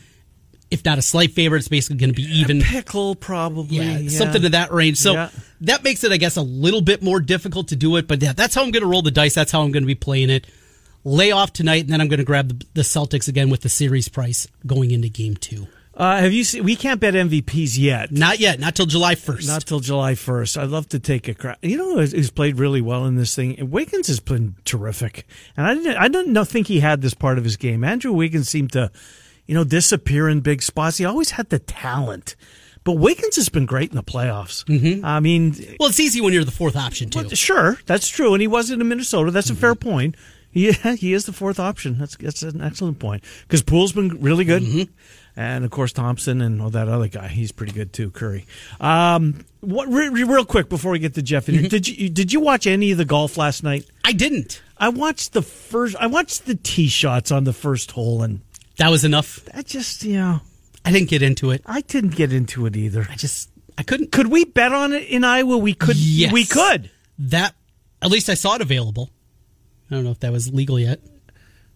[0.70, 2.60] if not a slight favorite, it's basically going to be even.
[2.60, 3.76] pickle probably.
[3.78, 4.98] Yeah, something to that range.
[4.98, 5.30] So Yeah.
[5.62, 8.06] that makes it, I guess, a little bit more difficult to do it.
[8.06, 9.34] But yeah, that's how I'm going to roll the dice.
[9.34, 10.46] That's how I'm going to be playing it.
[11.04, 13.68] Lay off tonight, and then I'm going to grab the, the Celtics again with the
[13.68, 15.68] series price going into game two.
[15.94, 16.62] Uh, have you seen?
[16.62, 18.12] We can't bet MVPs yet.
[18.12, 18.60] Not yet.
[18.60, 19.48] Not till July 1st.
[19.48, 20.56] Not till July first.
[20.56, 21.58] I'd love to take a crack.
[21.60, 23.56] You know, who's who's played really well in this thing.
[23.70, 25.26] Wiggins has been terrific,
[25.56, 25.96] and I didn't.
[25.96, 27.82] I didn't know, think he had this part of his game.
[27.82, 28.92] Andrew Wiggins seemed to,
[29.48, 30.98] you know, disappear in big spots.
[30.98, 32.36] He always had the talent,
[32.84, 34.64] but Wiggins has been great in the playoffs.
[34.66, 35.04] Mm-hmm.
[35.04, 37.20] I mean, well, it's easy when you're the fourth option, too.
[37.20, 39.32] Well, sure, that's true, and he wasn't in Minnesota.
[39.32, 40.14] That's a fair point.
[40.52, 41.98] Yeah, he is the fourth option.
[41.98, 44.88] That's that's an excellent point because Poole's been really good,
[45.36, 47.28] and of course Thompson and all that other guy.
[47.28, 48.46] He's pretty good too, Curry.
[48.80, 52.32] Um, what re- re- real quick before we get to Jeff here, did you did
[52.32, 53.86] you watch any of the golf last night?
[54.04, 54.62] I didn't.
[54.78, 55.96] I watched the first.
[55.96, 58.40] I watched the tee shots on the first hole, and
[58.78, 59.44] That was enough.
[59.54, 60.40] that just you know
[60.84, 61.62] I didn't get into it.
[61.66, 63.06] I didn't get into it either.
[63.10, 64.10] I just, I couldn't.
[64.10, 65.58] Could we bet on it in Iowa?
[65.58, 65.96] We could.
[65.96, 66.32] Yes.
[66.32, 66.90] We could.
[67.18, 67.54] That,
[68.00, 69.10] at least I saw it available.
[69.90, 71.00] I don't know if that was legal yet.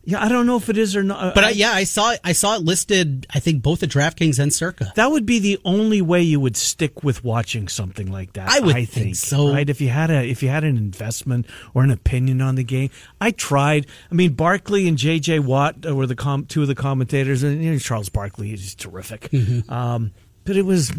[0.04, 1.34] Yeah, I don't know if it is or not.
[1.34, 2.20] But I, yeah, I saw it.
[2.24, 3.26] I saw it listed.
[3.32, 4.92] I think both at DraftKings and Circa.
[4.96, 8.48] That would be the only way you would stick with watching something like that.
[8.48, 9.52] I would I think so.
[9.52, 9.68] Right?
[9.68, 12.90] If you had a if you had an investment or an opinion on the game,
[13.20, 13.86] I tried.
[14.10, 15.38] I mean, Barkley and J.J.
[15.38, 19.30] Watt were the com- two of the commentators, and you know, Charles Barkley is terrific.
[19.30, 19.72] Mm-hmm.
[19.72, 20.10] Um,
[20.44, 20.90] but it was.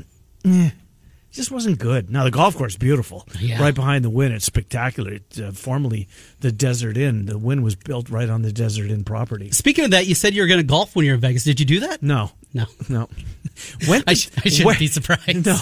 [0.46, 0.70] eh,
[1.34, 2.10] just wasn't good.
[2.10, 3.62] Now the golf course beautiful, Yeah.
[3.62, 4.32] right behind the Wynn.
[4.32, 5.14] It's spectacular.
[5.14, 6.08] It's, uh, formerly
[6.40, 7.26] the Desert Inn.
[7.26, 9.52] The Wynn was built right on the Desert Inn property.
[9.52, 11.44] Speaking of that, you said you were going to golf when you were in Vegas.
[11.44, 12.02] Did you do that?
[12.04, 12.66] No, No.
[12.88, 13.10] no.
[13.88, 15.46] Went I, sh- I shouldn't went- be surprised.
[15.46, 15.60] No,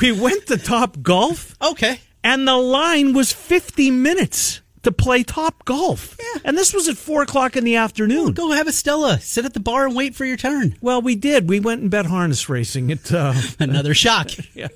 [0.00, 2.00] we went to Top Golf, Okay.
[2.24, 6.16] and the line was 50 minutes to play Top Golf.
[6.18, 6.42] Yeah.
[6.44, 8.32] And this was at 4 o'clock in the afternoon.
[8.32, 9.18] Go have a Stella.
[9.18, 10.76] Sit at the bar and wait for your turn.
[10.80, 11.48] Well, we did.
[11.48, 12.92] We went and bet harness racing.
[12.92, 14.30] At, uh, Another shock.
[14.54, 14.68] yeah,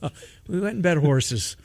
[0.48, 1.56] we went and bet horses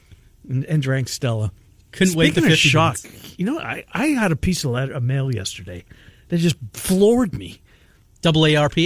[0.48, 1.52] and, and drank Stella.
[1.92, 3.40] Couldn't wait Speaking the of 50 shock, minutes.
[3.40, 5.84] you know, I, I had a piece of letter, a mail yesterday
[6.28, 7.62] that just floored me.
[8.22, 8.78] Double ARP.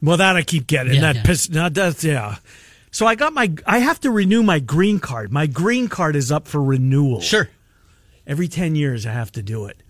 [0.00, 0.94] Well, that I keep getting.
[0.94, 1.22] Yeah, that yeah.
[1.22, 1.50] piss.
[1.50, 2.36] No, that's yeah.
[2.90, 3.52] So I got my.
[3.66, 5.32] I have to renew my green card.
[5.32, 7.20] My green card is up for renewal.
[7.20, 7.48] Sure.
[8.26, 9.82] Every ten years, I have to do it.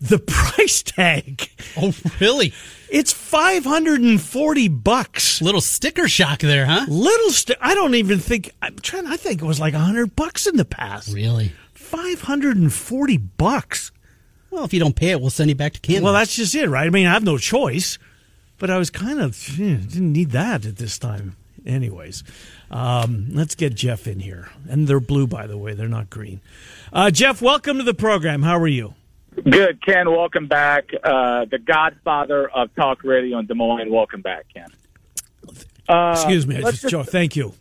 [0.00, 1.48] The price tag.
[1.76, 2.52] Oh, really?
[2.90, 5.40] It's five hundred and forty bucks.
[5.42, 6.86] Little sticker shock there, huh?
[6.88, 7.30] Little.
[7.30, 8.50] St- I don't even think.
[8.62, 9.06] I'm trying.
[9.06, 11.12] I think it was like hundred bucks in the past.
[11.12, 11.52] Really?
[11.72, 13.90] Five hundred and forty bucks.
[14.50, 16.04] Well, if you don't pay it, we'll send you back to Canada.
[16.04, 16.86] Well, that's just it, right?
[16.86, 17.98] I mean, I have no choice.
[18.58, 21.36] But I was kind of eh, didn't need that at this time.
[21.66, 22.22] Anyways,
[22.74, 25.74] um, let's get Jeff in here, and they're blue, by the way.
[25.74, 26.40] They're not green.
[26.92, 28.42] Uh, Jeff, welcome to the program.
[28.42, 28.94] How are you?
[29.48, 30.10] Good, Ken.
[30.10, 30.90] Welcome back.
[30.92, 33.92] Uh, the godfather of talk radio in Des Moines.
[33.92, 34.66] Welcome back, Ken.
[35.88, 37.04] Uh, Excuse me, just, Joe.
[37.04, 37.54] Thank you.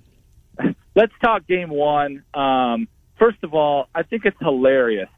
[0.96, 2.24] let's talk game one.
[2.34, 2.88] Um,
[3.20, 5.10] first of all, I think it's hilarious.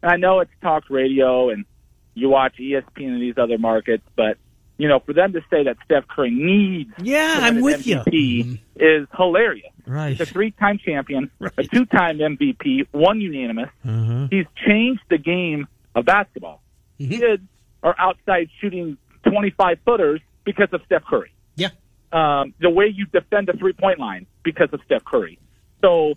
[0.00, 1.64] I know it's talk radio and
[2.14, 4.38] you watch ESPN and these other markets, but
[4.80, 7.96] you know, for them to say that Steph Curry needs Yeah, I'm an with you.
[7.96, 9.70] MVP is hilarious.
[9.86, 10.10] Right.
[10.10, 13.68] He's a three-time champion, a two-time MVP, one unanimous.
[13.86, 14.28] Uh-huh.
[14.30, 16.62] He's changed the game of basketball.
[16.98, 17.12] Mm-hmm.
[17.12, 17.42] Kids
[17.82, 21.32] are outside shooting 25 footers because of Steph Curry.
[21.56, 21.68] yeah.
[22.12, 25.38] um, the way you defend the three point line because of Steph Curry.
[25.82, 26.14] So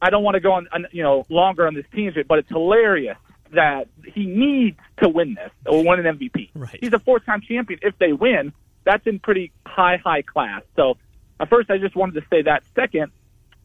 [0.00, 2.48] I don't want to go on, on you know longer on this tangent, but it's
[2.48, 3.16] hilarious
[3.52, 6.50] that he needs to win this or win an MVP.
[6.54, 6.78] Right.
[6.80, 7.80] He's a four time champion.
[7.82, 8.52] If they win,
[8.84, 10.62] that's in pretty high high class.
[10.76, 10.96] So
[11.38, 12.64] at first, I just wanted to say that.
[12.74, 13.12] Second,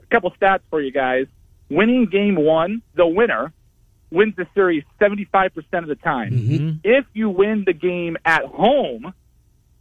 [0.02, 1.28] a couple stats for you guys.
[1.70, 3.54] Winning game one, the winner
[4.12, 6.34] wins the series 75% of the time.
[6.34, 6.78] Mm-hmm.
[6.84, 9.14] If you win the game at home,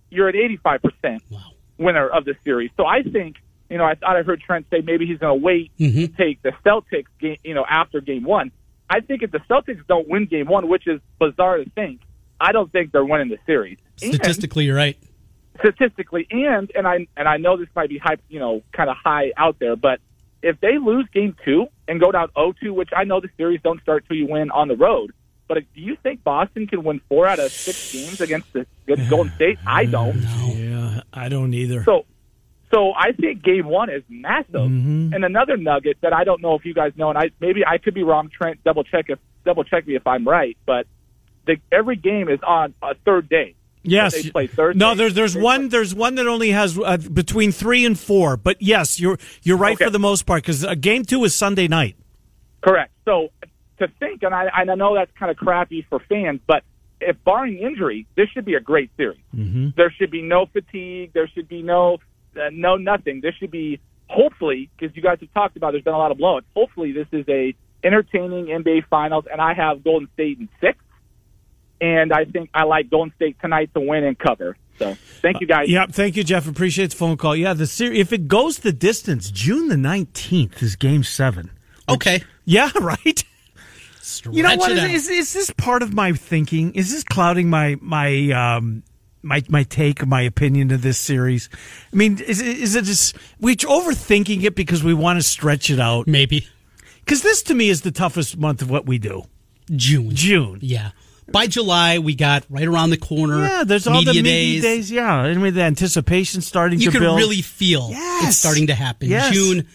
[0.08, 1.40] you're at 85% Wow.
[1.78, 2.70] winner of the series.
[2.76, 3.36] So I think,
[3.68, 6.00] you know, I thought I heard Trent say maybe he's going to wait mm-hmm.
[6.00, 8.52] to take the Celtics game, you know, after game one.
[8.90, 12.00] I think if the Celtics don't win game one, which is bizarre to think,
[12.40, 13.78] I don't think they're winning the series.
[14.02, 14.98] And- Statistically, you're right.
[15.58, 18.96] statistically, and and I and I know this might be high, you know, kind of
[18.96, 20.00] high out there, but
[20.42, 23.80] if they lose game two and go down 0-2, which I know the series don't
[23.82, 25.12] start till you win on the road,
[25.48, 29.10] but do you think Boston can win four out of six games against the against
[29.14, 29.58] Golden State?
[29.66, 30.16] I don't.
[30.56, 31.84] Yeah, I don't either.
[31.84, 32.06] So,
[32.72, 34.54] so I think game one is massive.
[34.54, 37.78] And another nugget that I don't know if you guys know, and I maybe I
[37.78, 38.30] could be wrong.
[38.30, 40.86] Trent, double check if double check me if I'm right, but
[41.46, 43.54] the, every game is on a third day.
[43.82, 44.12] Yes.
[44.14, 44.78] They play Thursday.
[44.78, 48.36] No, there's there's one there's one that only has uh, between three and four.
[48.36, 49.86] But yes, you're you're right Okay.
[49.86, 51.96] for the most part because uh, game two is Sunday night.
[52.60, 52.92] Correct.
[53.06, 53.30] So
[53.78, 56.62] to think, and I, and I know that's kind of crappy for fans, but
[57.00, 59.18] if barring injury, this should be a great series.
[59.34, 59.68] Mm-hmm.
[59.74, 61.12] There should be no fatigue.
[61.14, 61.96] There should be no
[62.36, 63.20] uh, no nothing.
[63.20, 65.72] This should be hopefully because you guys have talked about.
[65.72, 66.44] There's been a lot of blowouts.
[66.54, 70.78] Hopefully, this is a entertaining NBA Finals, and I have Golden State in six.
[71.82, 74.56] And I think I like Golden State tonight to win and cover.
[74.78, 75.68] So thank you guys.
[75.68, 76.46] Yeah, thank you, Jeff.
[76.46, 77.34] Appreciate the phone call.
[77.34, 81.50] Yeah, the series if it goes the distance, June the nineteenth is Game Seven.
[81.88, 82.22] Okay.
[82.44, 83.24] Yeah, right.
[84.00, 84.72] Stretch You know what?
[84.72, 84.90] it Is, out.
[84.90, 86.74] is, is this part of my thinking?
[86.74, 88.82] Is this clouding my my um
[89.22, 91.48] my my take, my opinion of this series?
[91.92, 95.70] I mean, is it- is it just we overthinking it because we want to stretch
[95.70, 96.06] it out?
[96.06, 96.46] Maybe
[97.04, 99.24] Because this to me is the toughest month of what we do.
[99.74, 100.14] June.
[100.14, 100.58] June.
[100.62, 100.90] Yeah.
[101.28, 103.40] By July, we got right around the corner.
[103.40, 104.90] Yeah, there's all the media days.
[104.90, 107.18] Yeah, I mean the anticipation starting You to can build.
[107.18, 108.28] really feel Yes.
[108.28, 109.08] it's starting to happen.
[109.10, 109.32] Yes.
[109.32, 109.66] June,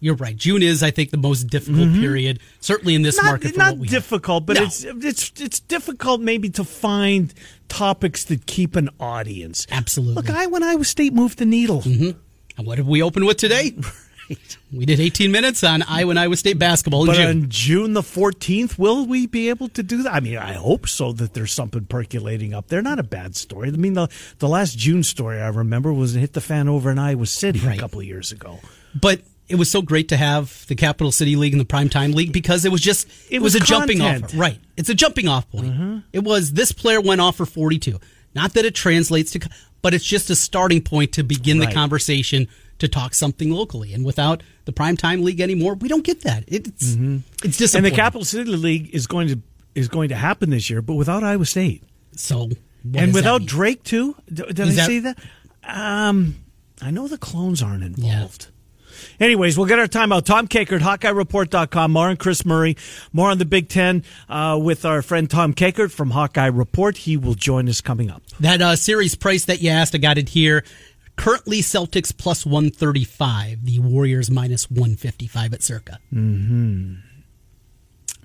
[0.00, 0.34] you're right.
[0.36, 2.00] June is, I think, the most difficult mm-hmm.
[2.00, 3.52] period, certainly in this not, market.
[3.52, 3.92] For not what we have.
[4.02, 4.62] difficult, but No.
[4.64, 7.32] it's it's it's difficult maybe to find
[7.68, 9.66] topics that keep an audience.
[9.70, 10.14] Absolutely.
[10.14, 11.82] Look, I when Iowa State moved the needle.
[11.82, 12.18] Mm-hmm.
[12.58, 13.72] And what did we open with today?
[14.72, 17.26] We did 18 minutes on Iowa and Iowa State basketball But June.
[17.26, 20.14] on June the 14th, will we be able to do that?
[20.14, 22.80] I mean, I hope so that there's something percolating up there.
[22.80, 23.68] Not a bad story.
[23.68, 24.06] I mean, the,
[24.38, 27.58] the last June story I remember was it hit the fan over in Iowa City
[27.58, 27.76] Right.
[27.76, 28.60] a couple of years ago.
[28.94, 32.32] but it was so great to have the Capital City League and the Primetime League
[32.32, 34.32] because it was just it, was, was a jumping off.
[34.34, 34.58] Right.
[34.76, 36.04] It's a jumping off point.
[36.12, 37.98] It was this player went off for 42.
[38.34, 39.40] Not that it translates to
[39.82, 41.68] but it's just a starting point to begin Right.
[41.68, 43.92] the conversation to talk something locally.
[43.92, 46.44] And without the Primetime League anymore, we don't get that.
[46.46, 46.96] It's
[47.44, 49.40] it's And the Capital City League is going to
[49.74, 51.82] is going to happen this year, but without Iowa State
[52.16, 52.50] so
[52.94, 53.44] and without?
[53.46, 54.16] Drake too.
[54.32, 55.18] Did I that- say that?
[55.62, 56.36] Um,
[56.82, 58.48] I know the clones aren't involved.
[59.18, 60.26] Anyways, we'll get our time out.
[60.26, 61.92] Tom Kakert, HawkeyeReport.com.
[61.92, 62.76] More on Kris Murray.
[63.12, 66.96] More on the Big Ten uh, with our friend Tom Kakert from Hawkeye Report.
[66.96, 68.22] He will join us coming up.
[68.40, 70.64] That uh, series price that you asked, I got it here.
[71.16, 75.98] Currently, Celtics plus 135, the Warriors minus 155 at circa.
[76.12, 76.94] Mm-hmm.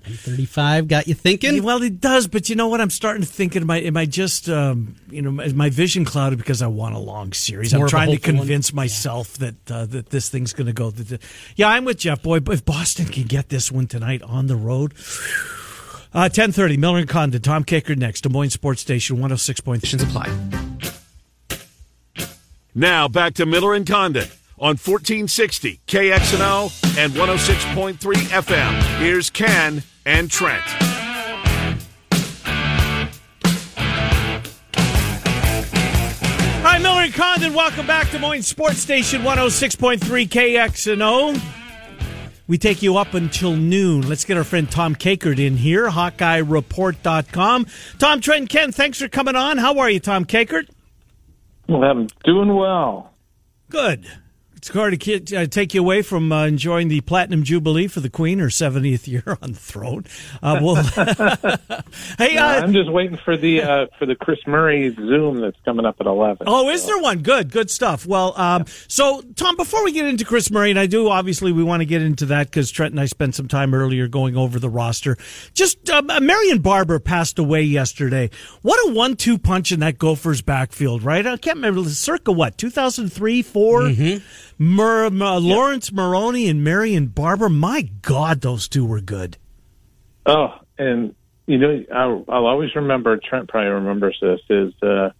[0.06, 1.64] 135 got you thinking?
[1.64, 2.80] Well, it does, but you know what?
[2.80, 6.04] I'm starting to think, am I, am I just, um, you know, is my vision
[6.04, 7.74] clouded because I want a long series?
[7.74, 8.38] I'm trying to hopeful one?
[8.42, 10.90] convince myself that uh, that this thing's going to go.
[10.90, 11.20] That,
[11.56, 12.38] yeah, I'm with Jeff Boy.
[12.38, 14.92] But if Boston can get this one tonight on the road,
[16.14, 20.02] uh, 10:30, Miller and Condon, Tom Kakert next, Des Moines Sports Station 106.3.
[20.02, 20.30] apply.
[22.76, 28.98] Now back to Miller and Condon on 1460 KXNO and 106.3 FM.
[28.98, 30.62] Here's Ken and Trent.
[36.62, 37.54] Hi, Miller and Condon.
[37.54, 41.40] Welcome back to Des Moines Sports Station 106.3 KXNO.
[42.48, 44.08] We take you up until noon.
[44.08, 47.66] Let's get our friend Tom Kakert in here, HawkeyeReport.com.
[47.98, 49.58] Tom, Trent, and Ken, thanks for coming on.
[49.58, 50.68] How are you, Tom Kakert?
[51.68, 53.12] Well, I'm doing well.
[53.68, 54.06] Good.
[54.56, 58.08] It's hard to uh, take you away from uh, enjoying the platinum jubilee for the
[58.08, 60.04] Queen, her 70th year on the throne.
[60.42, 60.76] Uh, well,
[62.18, 65.84] hey, uh, I'm just waiting for the uh, for the Kris Murray Zoom that's coming
[65.84, 66.46] up at 11.
[66.48, 66.86] Oh, is so.
[66.86, 67.18] there one?
[67.18, 68.06] Good, good stuff.
[68.06, 71.62] Well, um, so Tom, before we get into Kris Murray, and I do obviously we
[71.62, 74.58] want to get into that because Trent and I spent some time earlier going over
[74.58, 75.18] the roster.
[75.52, 78.30] Just um, Marion Barber passed away yesterday.
[78.62, 81.26] What a one-two punch in that Gophers backfield, right?
[81.26, 84.55] I can't remember the circa what 2003, 4 mm-hmm.
[84.58, 87.48] Mur- Mur- Laurence Maroney and Marion Barber.
[87.48, 89.36] My God, those two were good.
[90.24, 91.14] Oh, and
[91.46, 93.16] you know, I'll, I'll always remember.
[93.16, 94.40] Trent probably remembers this.
[94.48, 95.10] Is uh,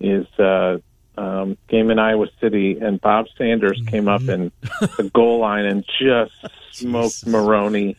[0.00, 0.78] is uh,
[1.16, 3.88] um, game in Iowa City, and Bob Sanders mm-hmm.
[3.88, 4.50] came up in
[4.96, 6.32] the goal line and just
[6.72, 7.96] smoked Maroney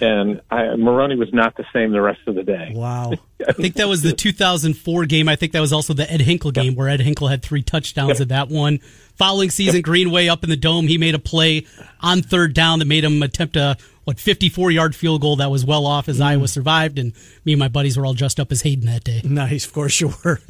[0.00, 2.72] and I, Maroney was not the same the rest of the day.
[2.74, 3.12] Wow.
[3.48, 5.28] I think that was the 2004 game.
[5.28, 6.76] I think that was also the Ed Hinkel game yep.
[6.76, 8.22] where Ed Hinkel had three touchdowns yep.
[8.22, 8.78] at that one.
[9.16, 9.84] Following season, yep.
[9.84, 11.66] Greenway up in the dome, he made a play
[12.00, 15.64] on third down that made him attempt a what 54 yard field goal that was
[15.64, 16.24] well off as mm.
[16.24, 17.12] Iowa survived, and
[17.44, 19.22] me and my buddies were all dressed up as Hayden that day.
[19.24, 20.40] Nice, of course you were.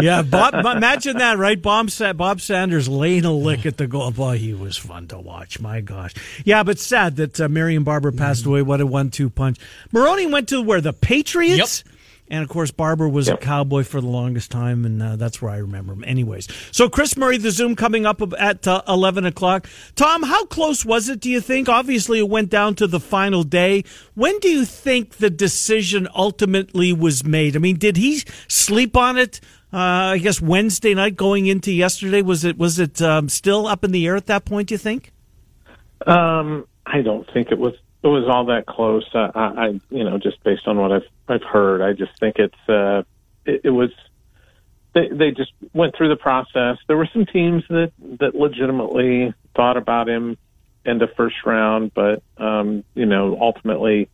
[0.00, 1.60] yeah, Bob, imagine that, right?
[1.60, 4.10] Bob, Bob Sanders laying a lick at the goal.
[4.10, 5.60] Boy, he was fun to watch.
[5.60, 6.14] My gosh.
[6.44, 8.48] Yeah, but sad that uh, Marion Barber passed mm.
[8.48, 8.62] away.
[8.62, 9.58] What a one-two punch.
[9.90, 11.84] Maroney went to where the Patriots.
[11.86, 11.91] Yep.
[12.32, 13.42] And of course, Barber was yep.
[13.42, 16.02] a cowboy for the longest time, and uh, that's where I remember him.
[16.02, 19.68] Anyways, so Kris Murray, the Zoom coming up at uh, 11 o'clock.
[19.96, 21.68] Tom, how close was it, do you think?
[21.68, 23.84] Obviously, it went down to the final day.
[24.14, 27.54] When do you think the decision ultimately was made?
[27.54, 29.38] I mean, did he sleep on it?
[29.70, 33.84] Uh, I guess Wednesday night going into yesterday was it was it um, still up
[33.84, 34.68] in the air at that point?
[34.68, 35.12] Do you think?
[36.06, 39.08] Um, I don't think it was it was all that close.
[39.14, 42.68] I, I, you know, just based on what I've I've heard, I just think it's
[42.68, 43.02] uh,
[43.46, 43.90] it, it was.
[44.94, 46.78] They they just went through the process.
[46.86, 50.36] There were some teams that that legitimately thought about him
[50.84, 54.10] in the first round, but um, you know, ultimately,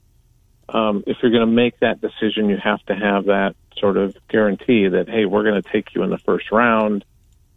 [0.68, 4.16] um, if you're going to make that decision, you have to have that sort of
[4.28, 7.06] guarantee that hey, we're going to take you in the first round,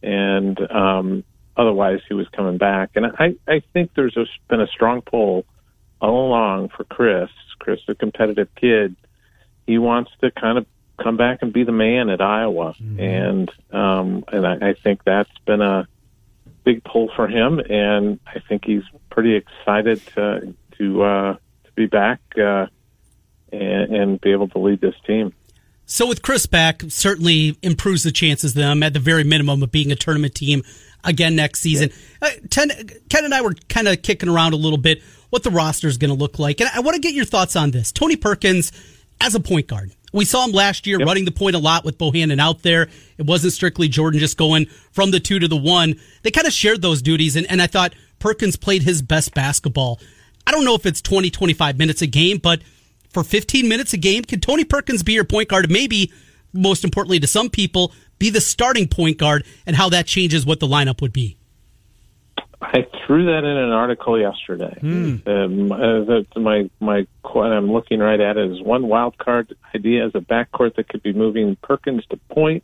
[0.02, 1.26] and um,
[1.58, 2.92] otherwise, he was coming back.
[2.96, 5.46] And I I think there's a, been a strong pull
[6.02, 7.30] all along for Kris.
[7.60, 8.96] Kris, a competitive kid,
[9.68, 10.66] he wants to kind of
[11.02, 13.00] come back and be the man at Iowa, mm-hmm.
[13.00, 15.88] and um, and I, I think that's been a
[16.64, 21.86] big pull for him, and I think he's pretty excited to to uh, to be
[21.86, 22.68] back uh,
[23.52, 25.34] and, and be able to lead this team.
[25.86, 29.92] So with Kris back, certainly improves the chances them at the very minimum of being
[29.92, 30.64] a tournament team
[31.04, 31.92] again next season.
[32.22, 32.72] Uh, Ken,
[33.10, 35.98] Ken and I were kind of kicking around a little bit what the roster is
[35.98, 36.62] going to look like.
[36.62, 37.92] And I want to get your thoughts on this.
[37.92, 38.72] Tony Perkins
[39.20, 39.92] as a point guard.
[40.14, 41.08] We saw him last year yep.
[41.08, 42.90] running the point a lot with Bohannon out there.
[43.18, 45.96] It wasn't strictly Jordan just going from the two to the one.
[46.24, 50.00] They kind of shared those duties, and, and I thought Perkins played his best basketball.
[50.46, 52.62] I don't know if it's 20, 25 minutes a game, but
[53.10, 55.72] for 15 minutes a game, can Tony Perkins be your point guard?
[55.72, 56.12] Maybe,
[56.52, 60.60] most importantly to some people, be the starting point guard and how that changes what
[60.60, 61.38] the lineup would be.
[62.62, 64.78] I threw that in an article yesterday.
[64.80, 65.18] Hmm.
[65.26, 70.12] Um, uh, my my I'm looking right at it is one wild card idea as
[70.14, 72.64] a backcourt that could be moving Perkins to point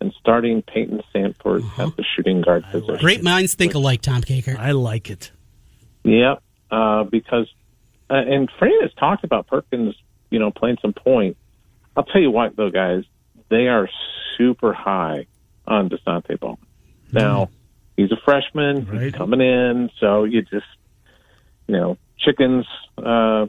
[0.00, 1.88] and starting Payton Sandfort uh-huh.
[1.88, 2.96] at the shooting guard position.
[2.98, 4.58] Great minds think alike, Tom Kakert.
[4.58, 5.32] I like it.
[6.04, 7.52] Yep, uh, because
[8.10, 9.96] uh, and Fran has talked about Perkins,
[10.30, 11.36] you know, playing some point.
[11.96, 13.04] I'll tell you what, though, guys,
[13.48, 13.88] they are
[14.38, 15.26] super high
[15.66, 16.58] on Dasonte Bowen.
[17.10, 17.46] Now.
[17.46, 17.54] Hmm
[17.96, 18.86] he's a freshman.
[18.86, 19.02] Right.
[19.02, 20.66] He's coming in, so you just
[21.66, 22.66] you know chickens
[22.98, 23.46] uh,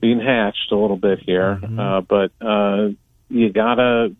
[0.00, 1.78] being hatched a little bit here, mm-hmm.
[1.78, 2.90] uh, but uh,
[3.28, 4.14] you gotta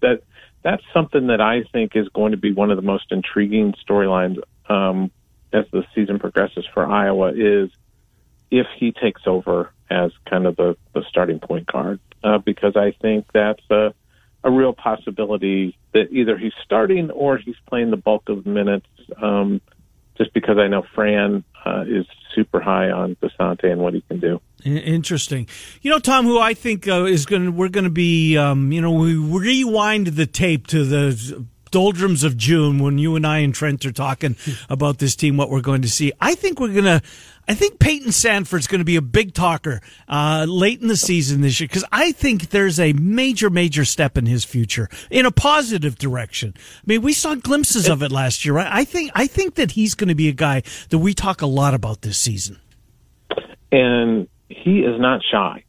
[0.00, 0.22] that
[0.62, 4.38] that's something that I think is going to be one of the most intriguing storylines
[4.68, 5.10] um,
[5.52, 7.70] as the season progresses for Iowa is
[8.50, 12.92] if he takes over as kind of the, the starting point guard uh, because I
[13.02, 13.92] think that's a
[14.44, 18.86] a real possibility that either he's starting or he's playing the bulk of minutes.
[19.20, 19.60] Um,
[20.18, 24.20] just because I know Fran uh, is super high on Dasonte and what he can
[24.20, 24.40] do.
[24.64, 25.48] Interesting.
[25.80, 28.72] You know, Tom, who I think uh, is going to, we're going to be, um,
[28.72, 33.38] you know, we rewind the tape to the doldrums of June when you and I
[33.38, 34.36] and Trent are talking
[34.70, 36.12] about this team, what we're going to see.
[36.20, 37.02] I think we're going to,
[37.48, 41.40] I think Payton Sandfort's going to be a big talker uh, late in the season
[41.40, 45.32] this year because I think there's a major, major step in his future in a
[45.32, 46.54] positive direction.
[46.56, 48.54] I mean, we saw glimpses of it last year.
[48.54, 48.68] Right?
[48.70, 51.46] I think I think that he's going to be a guy that we talk a
[51.46, 52.60] lot about this season.
[53.72, 55.64] And he is not shy.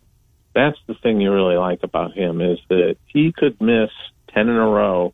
[0.54, 3.90] That's the thing you really like about him is that he could miss
[4.32, 5.14] ten in a row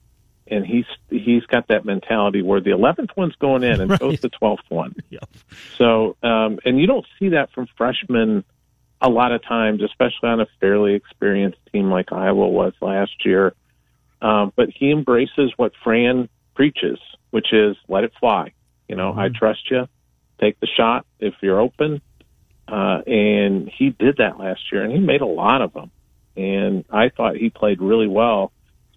[0.49, 3.99] and he's he's got that mentality where the eleventh one's going in, and right.
[3.99, 4.95] so's the twelfth one.
[5.09, 5.29] Yep.
[5.77, 8.43] So, um, and you don't see that from freshmen
[9.01, 13.53] a lot of times, especially on a fairly experienced team like Iowa was last year.
[14.21, 16.99] Um, but he embraces what Fran preaches,
[17.31, 18.53] which is let it fly.
[18.87, 19.19] You know, mm-hmm.
[19.19, 19.87] I trust you.
[20.39, 22.01] Take the shot if you're open.
[22.67, 25.91] Uh, and he did that last year, and he made a lot of them.
[26.35, 28.51] And I thought he played really well,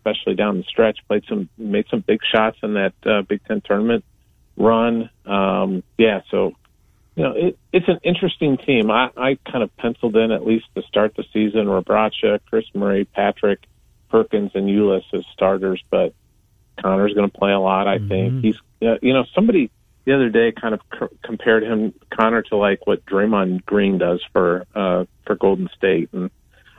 [0.05, 0.99] especially down the stretch.
[1.09, 4.05] Played some, made some big shots in that uh, Big Ten tournament
[4.57, 5.11] run.
[5.25, 6.55] Um, yeah, so
[7.15, 8.91] you know, it, it's an interesting team.
[8.91, 13.05] I, I kind of penciled in at least to start the season Rebraca, Kris Murray,
[13.05, 13.61] Patrick,
[14.11, 16.15] Perkins, and Ulis as starters, but
[16.81, 17.87] Connor's going to play a lot.
[17.87, 18.09] I mm-hmm.
[18.09, 19.71] think he's, uh, you know, somebody
[20.05, 24.23] the other day kind of c- compared him Connor to like what Draymond Green does
[24.33, 26.31] for uh, for Golden State, and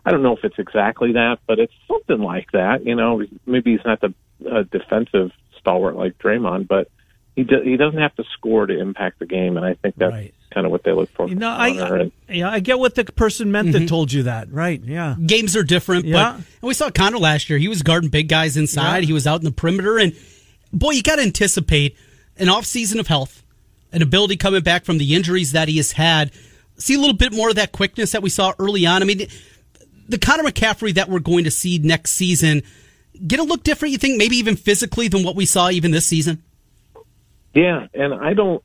[0.06, 2.86] I don't know if it's exactly that, but it's something like that.
[2.86, 4.14] You know, maybe he's not the
[4.50, 6.90] uh, defensive stalwart like Draymond, but
[7.36, 10.14] he do, he doesn't have to score to impact the game, and I think that's
[10.14, 10.34] right.
[10.52, 11.28] kind of what they look for.
[11.28, 13.80] You know, I, I, yeah, I get what the person meant mm-hmm.
[13.80, 14.52] that told you that.
[14.52, 14.82] Right?
[14.84, 16.40] Yeah, games are different, yeah.
[16.62, 17.58] but we saw Connor last year.
[17.58, 19.00] He was guarding big guys inside.
[19.00, 19.08] Yeah.
[19.08, 20.16] He was out in the perimeter, and
[20.72, 21.98] boy, you got to anticipate
[22.38, 23.44] an off season of health,
[23.92, 26.32] an ability coming back from the injuries that he has had.
[26.78, 29.02] See a little bit more of that quickness that we saw early on.
[29.02, 29.28] I mean,
[30.08, 32.64] the Connor McCaffery that we're going to see next season
[33.26, 33.92] get a look different.
[33.92, 36.44] You think maybe even physically than what we saw even this season?
[37.54, 38.64] Yeah, and I don't,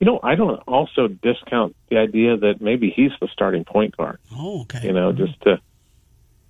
[0.00, 4.18] you know, I don't also discount the idea that maybe he's the starting point guard.
[4.32, 4.86] Oh, okay.
[4.86, 5.24] You know, mm-hmm.
[5.24, 5.60] just to,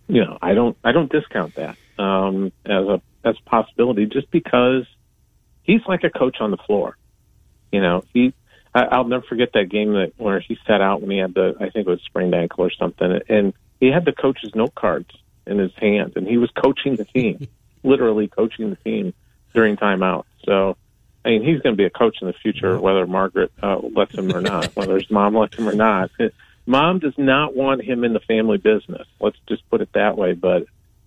[0.08, 4.30] you know, I don't, I don't discount that um, as a as a possibility, just
[4.30, 4.86] because
[5.62, 6.96] he's like a coach on the floor.
[7.72, 8.32] You know, he.
[8.74, 11.54] I, I'll never forget that game that where he sat out when he had the,
[11.58, 15.10] I think it was sprained ankle or something, and he had the coach's note cards
[15.46, 17.48] in his hand, and he was coaching the team,
[17.82, 19.14] literally coaching the team
[19.54, 20.24] during timeout.
[20.44, 20.76] So
[21.24, 24.14] I mean, he's going to be a coach in the future, whether Margaret uh, lets
[24.14, 26.10] him or not, whether his mom lets him or not.
[26.64, 29.06] Mom does not want him in the family business.
[29.20, 30.34] Let's just put it that way.
[30.34, 30.66] But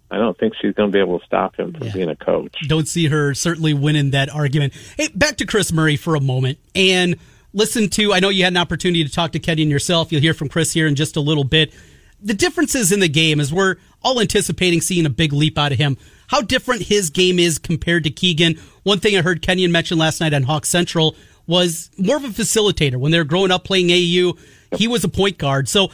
[0.09, 1.93] I don't think she's going to be able to stop him from yeah.
[1.93, 2.55] being a coach.
[2.67, 4.73] Don't see her certainly winning that argument.
[4.97, 7.15] Hey, back to Kris Murray for a moment and
[7.53, 8.13] listen to.
[8.13, 10.11] I know you had an opportunity to talk to Kenyon yourself.
[10.11, 11.73] You'll hear from Kris here in just a little bit.
[12.21, 15.77] The differences in the game is we're all anticipating seeing a big leap out of
[15.77, 15.97] him
[16.27, 18.57] how different his game is compared to Keegan.
[18.83, 21.15] One thing I heard Kenyon mention last night on Hawk Central
[21.45, 22.95] was more of a facilitator.
[22.95, 24.37] When they were growing up playing AU,
[24.77, 25.67] he was a point guard.
[25.67, 25.89] So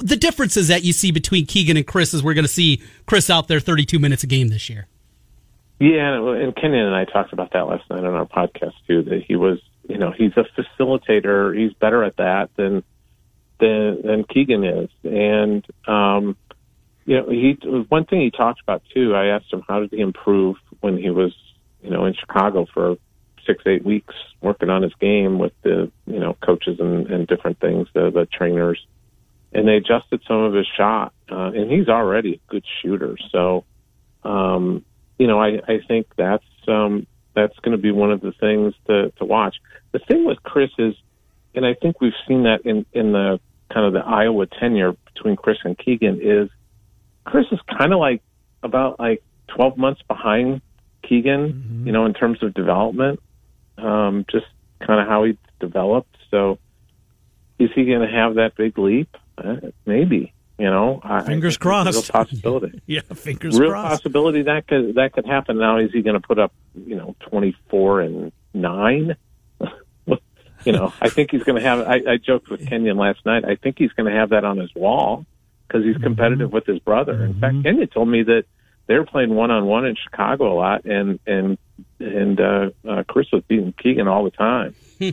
[0.00, 3.28] the differences that you see between Keegan and Kris is we're going to see Kris
[3.28, 4.86] out there 32 minutes a game this year.
[5.78, 9.02] Yeah, and Kenyon and I talked about that last night on our podcast too.
[9.02, 9.58] That he was,
[9.88, 11.54] you know, he's a facilitator.
[11.58, 12.82] He's better at that than
[13.60, 16.36] than than Keegan is, and um,
[17.04, 19.14] you know, he one thing he talked about too.
[19.14, 21.34] I asked him how did he improve when he was,
[21.82, 22.96] you know, in Chicago for
[23.46, 27.58] six eight weeks working on his game with the you know coaches and, and different
[27.60, 28.84] things, the the trainers,
[29.52, 33.16] and they adjusted some of his shot, uh, and he's already a good shooter.
[33.30, 33.64] So,
[34.24, 34.84] um,
[35.18, 38.74] you know, I I think that's um, that's going to be one of the things
[38.86, 39.56] to to watch.
[39.92, 40.94] The thing with Kris is,
[41.54, 43.40] and I think we've seen that in in the
[43.72, 46.50] kind of the Iowa tenure between Kris and Keegan is
[47.24, 48.22] Kris is kind of like
[48.62, 50.60] about like 12 months behind
[51.02, 51.86] Keegan, mm-hmm.
[51.86, 53.20] you know, in terms of development,
[53.78, 54.46] um, just
[54.80, 56.16] kind of how he developed.
[56.30, 56.58] So
[57.58, 59.16] is he going to have that big leap?
[59.36, 60.32] Uh, maybe.
[60.58, 61.92] You know, fingers I, crossed.
[61.92, 62.82] Real possibility.
[62.86, 64.02] yeah, fingers real crossed.
[64.02, 65.58] possibility that could that could happen.
[65.58, 66.52] Now, is he going to put up,
[66.86, 69.16] you know, twenty four and nine?
[70.66, 71.80] you know, I think he's going to have.
[71.80, 73.44] I, I joked with Kenyon last night.
[73.44, 75.26] I think he's going to have that on his wall
[75.66, 76.54] because he's competitive mm-hmm.
[76.54, 77.24] with his brother.
[77.24, 77.40] In mm-hmm.
[77.40, 78.44] fact, Kenyon told me that
[78.86, 81.58] they were playing one on one in Chicago a lot, and and
[81.98, 84.74] and uh, uh, Kris was beating Keegan all the time.
[84.98, 85.10] Hmm.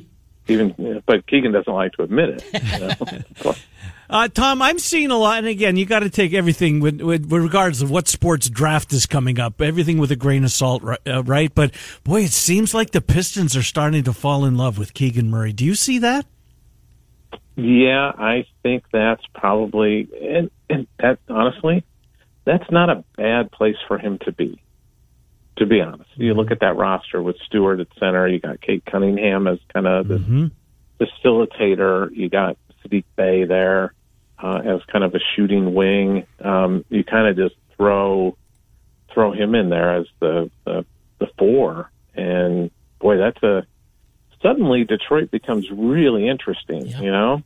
[0.48, 2.44] Even, but Keegan doesn't like to admit it.
[2.54, 3.54] You know?
[4.10, 7.26] Uh, Tom, I'm seeing a lot, and again, you got to take everything with, with,
[7.26, 10.82] with, regards of what sports draft is coming up, everything with a grain of salt,
[10.82, 11.54] right, uh, right?
[11.54, 15.30] But boy, it seems like the Pistons are starting to fall in love with Keegan
[15.30, 15.54] Murray.
[15.54, 16.26] Do you see that?
[17.56, 21.84] Yeah, I think that's probably, and, and that honestly,
[22.46, 24.60] that's not a bad place for him to be.
[25.58, 26.24] To be honest, mm-hmm.
[26.24, 28.28] you look at that roster with Stewart at center.
[28.28, 30.46] You got Cade Cunningham as kind of the mm-hmm.
[31.00, 32.10] facilitator.
[32.16, 33.94] You got Saddiq Bey there
[34.42, 36.26] uh, as kind of a shooting wing.
[36.44, 38.38] Um, you kind of just throw
[39.14, 40.86] throw him in there as the, the
[41.20, 43.66] the four, and boy, that's a
[44.42, 46.88] suddenly Detroit becomes really interesting.
[46.88, 47.44] You know,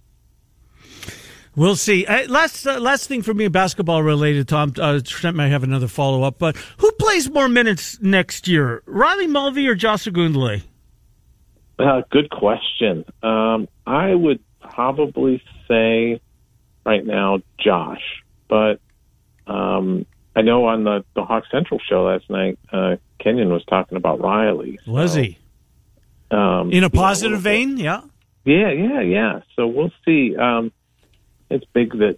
[1.56, 2.06] We'll see.
[2.06, 4.48] Uh, last uh, last thing for me, basketball related.
[4.48, 7.30] Tom uh, Trent might have another follow up, but who plays?
[7.30, 10.64] more minutes next year, Riley Mulvey or Josh Ogundele?
[11.78, 13.06] Uh, good question.
[13.22, 16.20] Um, I would probably say
[16.86, 18.80] right now Josh, but
[19.48, 20.06] um,
[20.36, 24.20] I know on the the Hawk Central show last night, uh, Kenyon was talking about
[24.22, 24.80] Riley.
[24.86, 25.38] So, Was he
[26.32, 27.78] Um, in a you know, positive vein?
[27.78, 28.02] Yeah.
[28.46, 29.40] Yeah, yeah, yeah.
[29.56, 30.36] So we'll see.
[30.36, 30.72] Um,
[31.50, 32.18] it's big that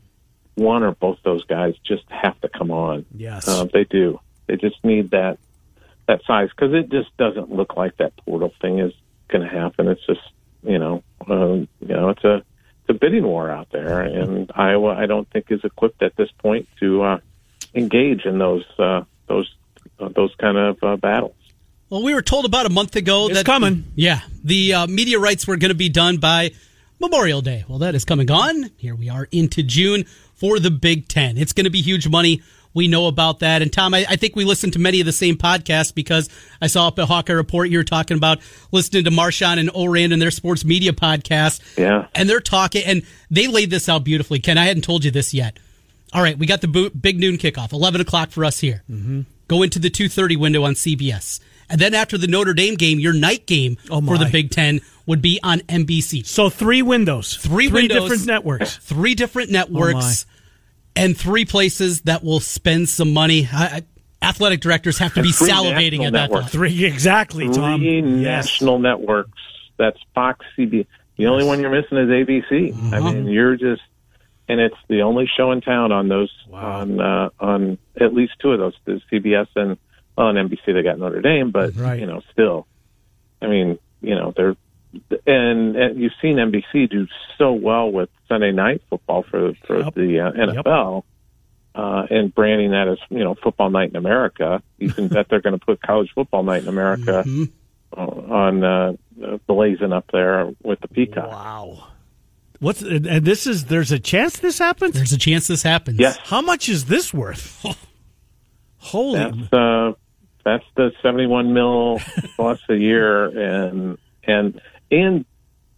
[0.56, 3.06] one or both those guys just have to come on.
[3.16, 3.48] Yes.
[3.48, 4.20] Uh, they do.
[4.48, 5.38] They just need that
[6.08, 8.94] that size because it just doesn't look like that portal thing is
[9.28, 9.88] going to happen.
[9.88, 10.22] It's just
[10.64, 12.44] you know, um, you know, it's a
[12.88, 16.30] it's a bidding war out there, and Iowa I don't think is equipped at this
[16.38, 17.20] point to uh,
[17.74, 19.52] engage in those uh, those
[20.00, 21.36] uh, those kind of uh, battles.
[21.90, 23.86] Well, we were told about a month ago It's that coming.
[23.96, 26.52] Yeah, the uh, media rights were going to be done by
[27.00, 27.66] Memorial Day.
[27.68, 28.70] Well, that is come and gone.
[28.78, 30.04] Here we are into June
[30.36, 31.38] for the Big Ten.
[31.38, 32.44] It's going to be huge money.
[32.76, 33.64] We know about that.
[33.64, 36.30] And Tom, I, I think we listened to many of the same podcasts because
[36.62, 38.40] I saw up at Hawkeye Report you were talking about
[38.72, 41.62] listening to Marchand and Ourand and their sports media podcast.
[41.78, 42.08] Yeah.
[42.14, 43.02] And they're talking, and
[43.32, 44.40] they laid this out beautifully.
[44.40, 45.58] Ken, I hadn't told you this yet.
[46.14, 48.84] All right, we got the bo- big noon kickoff, 11 o'clock for us here.
[48.92, 49.22] Mm-hmm.
[49.48, 51.40] Go into the 2.30 window on CBS.
[51.70, 54.26] And then after the Notre Dame game, your night game Oh, for the.
[54.28, 56.26] Big Ten would be on NBC.
[56.26, 58.78] So three windows, Three, three windows, different networks.
[58.78, 60.26] three different networks,
[60.96, 63.48] and three places that will spend some money.
[63.52, 63.82] I,
[64.22, 66.44] I, athletic directors have to be Three salivating national at that networks.
[66.46, 66.52] thought.
[66.52, 67.80] Three exactly, Tom.
[67.82, 68.46] Three Yes.
[68.46, 69.40] national networks.
[69.78, 70.88] That's Fox, CBS.
[71.18, 72.74] The only one you're missing is ABC.
[72.94, 73.12] I Uh-huh.
[73.14, 73.82] mean, you're just,
[74.48, 78.52] and it's the only show in town on those on uh, on at least two
[78.52, 79.78] of those, the CBS and
[80.18, 82.00] well, on NBC they got Notre Dame, but Right.
[82.00, 82.68] you know, still,
[83.42, 84.56] I mean, you know, they're
[85.26, 89.94] and, and you've seen NBC do so well with Sunday night football for for Yep.
[89.96, 91.04] the uh, NFL.
[91.74, 95.42] Uh, and branding that as you know football night in America, you can bet they're
[95.42, 97.26] going to put college football night in America
[97.96, 98.94] uh, on uh,
[99.46, 101.30] blazing up there with the peacock.
[101.32, 101.88] Wow.
[102.60, 104.94] What's and and this is there's a chance this happens.
[104.96, 106.00] There's a chance this happens.
[106.00, 107.66] Yes, How much is this worth?
[108.78, 109.20] Holy.
[109.20, 109.92] that's uh,
[110.46, 112.00] that's the seventy-one mil
[112.38, 114.62] plus a year, and and
[114.92, 115.26] and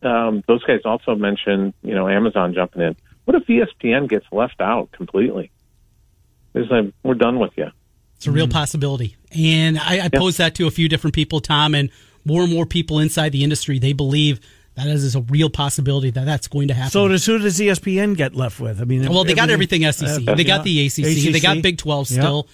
[0.02, 2.96] um, those guys also mentioned you know Amazon jumping in.
[3.26, 5.52] What if ESPN gets left out completely?
[6.54, 7.72] It's like we're done with you.
[8.16, 9.16] It's a real possibility.
[9.32, 11.92] And I, I posed that to a few different people, Tom, and
[12.26, 14.40] more and more people inside the industry, they believe
[14.76, 16.92] that is a real possibility that that's going to happen.
[16.92, 18.80] So does who does ESPN get left with?
[18.82, 20.28] I mean, well, they got everything SEC.
[20.28, 20.86] uh, they got yeah.
[20.86, 21.34] the ACC.
[21.34, 22.22] They got Big 12 Yeah.
[22.22, 22.48] still.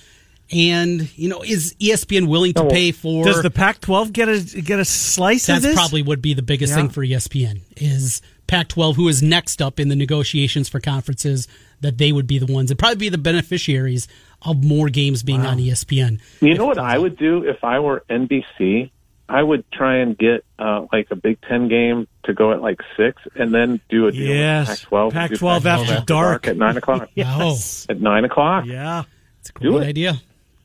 [0.51, 4.79] And, you know, is ESPN willing to pay for Does the Pac-12 get a get
[4.79, 5.75] a slice of That's this?
[5.75, 6.77] probably would be the biggest Yeah.
[6.77, 11.47] thing for ESPN is Pac-12, who is next up in the negotiations for conferences.
[11.81, 14.07] That they would be the ones, and probably be the beneficiaries
[14.41, 16.19] of more games being on E ESPN.
[16.39, 18.89] You know what I would do if I were NBC?
[19.27, 22.79] I would try and get uh, like a Big Ten game to go at like
[22.95, 24.69] six, and then do a deal Yes.
[24.69, 25.09] with Pac-12.
[25.09, 26.47] do Pac-12 after dark.
[26.47, 27.09] at nine o'clock.
[27.15, 27.85] Yes.
[27.89, 28.65] At nine o'clock.
[28.65, 29.03] Yeah.
[29.41, 30.21] It's a great idea.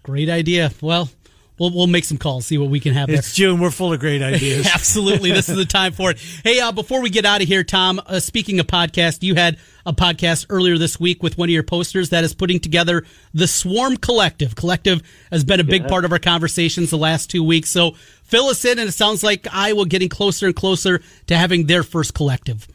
[0.08, 0.72] Great idea.
[0.80, 1.10] Well,
[1.58, 3.18] we'll we'll make some calls, see what we can have there.
[3.18, 3.60] It's June.
[3.60, 4.66] We're full of great ideas.
[4.66, 6.18] Absolutely, this is the time for it.
[6.42, 9.58] Hey, uh, before we get out of here, Tom, uh, speaking of podcast, you had
[9.84, 13.04] a podcast earlier this week with one of your posters that is putting together
[13.34, 14.56] the Swarm Collective.
[14.56, 17.68] Collective has been a big part of our conversations the last two weeks.
[17.68, 17.90] So
[18.22, 21.82] fill us in, and it sounds like Iowa getting closer and closer to having their
[21.82, 22.66] first collective.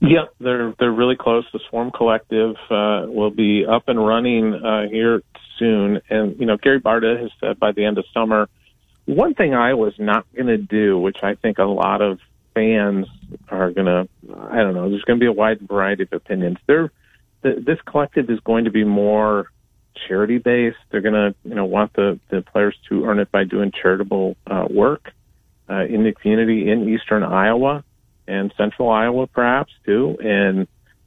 [0.00, 1.46] Yeah, they're they're really close.
[1.54, 5.22] The Swarm Collective uh, will be up and running uh, here
[5.58, 8.48] soon, and you know Gary Barta has said by the end of summer.
[9.06, 12.18] One thing Iowa's not going to do, which I think a lot of
[12.58, 13.06] fans
[13.48, 16.58] are going to, I don't know, there's going to be a wide variety of opinions.
[16.66, 16.90] They're,
[17.42, 19.50] th- this collective is going to be more
[20.06, 20.76] charity based.
[20.90, 24.36] They're going to, you know, want the, the players to earn it by doing charitable
[24.46, 25.12] uh, work
[25.70, 27.84] uh, in the community in eastern Iowa
[28.26, 30.18] and central Iowa, perhaps too.
[30.22, 30.66] And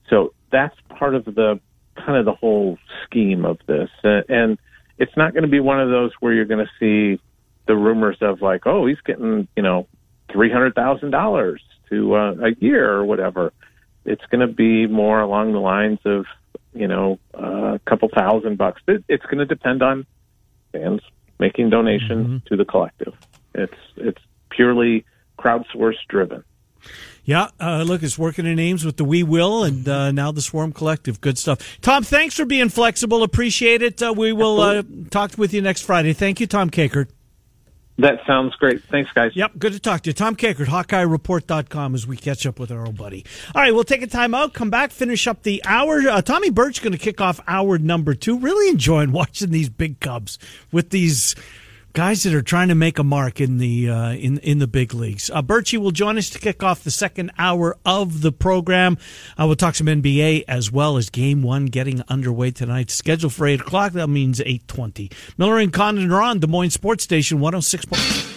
[0.10, 1.60] so that's part of the
[1.96, 3.90] kind of the whole scheme of this.
[4.04, 4.58] Uh, and
[4.98, 7.22] it's not going to be one of those where you're going to see
[7.68, 9.88] the rumors of like, oh, he's getting, you know,
[10.32, 13.54] three hundred thousand dollars to uh, a year or whatever.
[14.06, 16.26] It's going to be more along the lines of,
[16.74, 18.82] you know, uh, a couple thousand bucks.
[18.88, 20.06] It, it's going to depend on
[20.72, 21.02] fans
[21.40, 23.14] making donations to the collective.
[23.54, 25.06] It's it's purely
[25.38, 26.44] crowdsourced driven.
[27.24, 30.42] Yeah, uh, look, it's working in Ames with the We Will and uh, now the
[30.42, 31.22] Swarm Collective.
[31.22, 31.80] Good stuff.
[31.82, 33.22] Tom, thanks for being flexible.
[33.24, 34.02] Appreciate it.
[34.02, 36.14] Uh, we will uh, talk with you next Friday.
[36.14, 37.10] Thank you, Tom Kakert.
[37.98, 38.84] That sounds great.
[38.86, 39.36] Thanks, guys.
[39.36, 40.14] Yep, good to talk to you.
[40.14, 43.24] Tom Kakert, HawkeyeReport.com as we catch up with our old buddy.
[43.54, 46.00] All right, we'll take a time out, come back, finish up the hour.
[46.00, 48.40] Uh, Tommy Birch going to kick off hour number two.
[48.40, 50.40] Really enjoying watching these big Cubs
[50.72, 51.36] with these
[51.94, 54.94] guys that are trying to make a mark in the uh, in in the big
[54.94, 55.30] leagues.
[55.30, 58.98] Uh, Birchie will join us to kick off the second hour of the program.
[59.40, 62.92] Uh, we'll talk some NBA as well as Game One getting underway tonight.
[62.92, 63.94] Scheduled for eight o'clock.
[63.94, 65.12] That means eight twenty.
[65.38, 68.31] Miller and Condon are on Des Moines Sports Station one hundred six.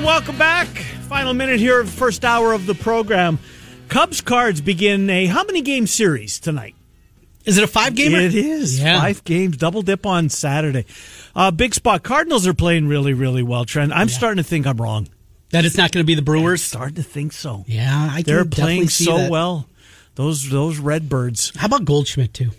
[0.00, 0.66] And welcome back.
[1.08, 3.38] Final minute here of the first hour of the program.
[3.88, 6.74] Cubs cards begin a how many game series tonight?
[7.44, 8.18] Is it a five gamer?
[8.18, 8.98] It is Yeah.
[9.00, 10.86] five games, double dip on Saturday.
[11.34, 12.02] Uh, big spot.
[12.02, 13.64] Cardinals are playing really, really well.
[13.64, 15.08] Trent, I'm starting to think I'm wrong.
[15.50, 16.62] That it's not going to be the Brewers.
[16.62, 17.64] Starting to think so.
[17.66, 19.30] Yeah, I They're playing so that.
[19.30, 19.66] well.
[20.14, 21.52] Those those Redbirds.
[21.56, 22.50] How about Goldschmidt too?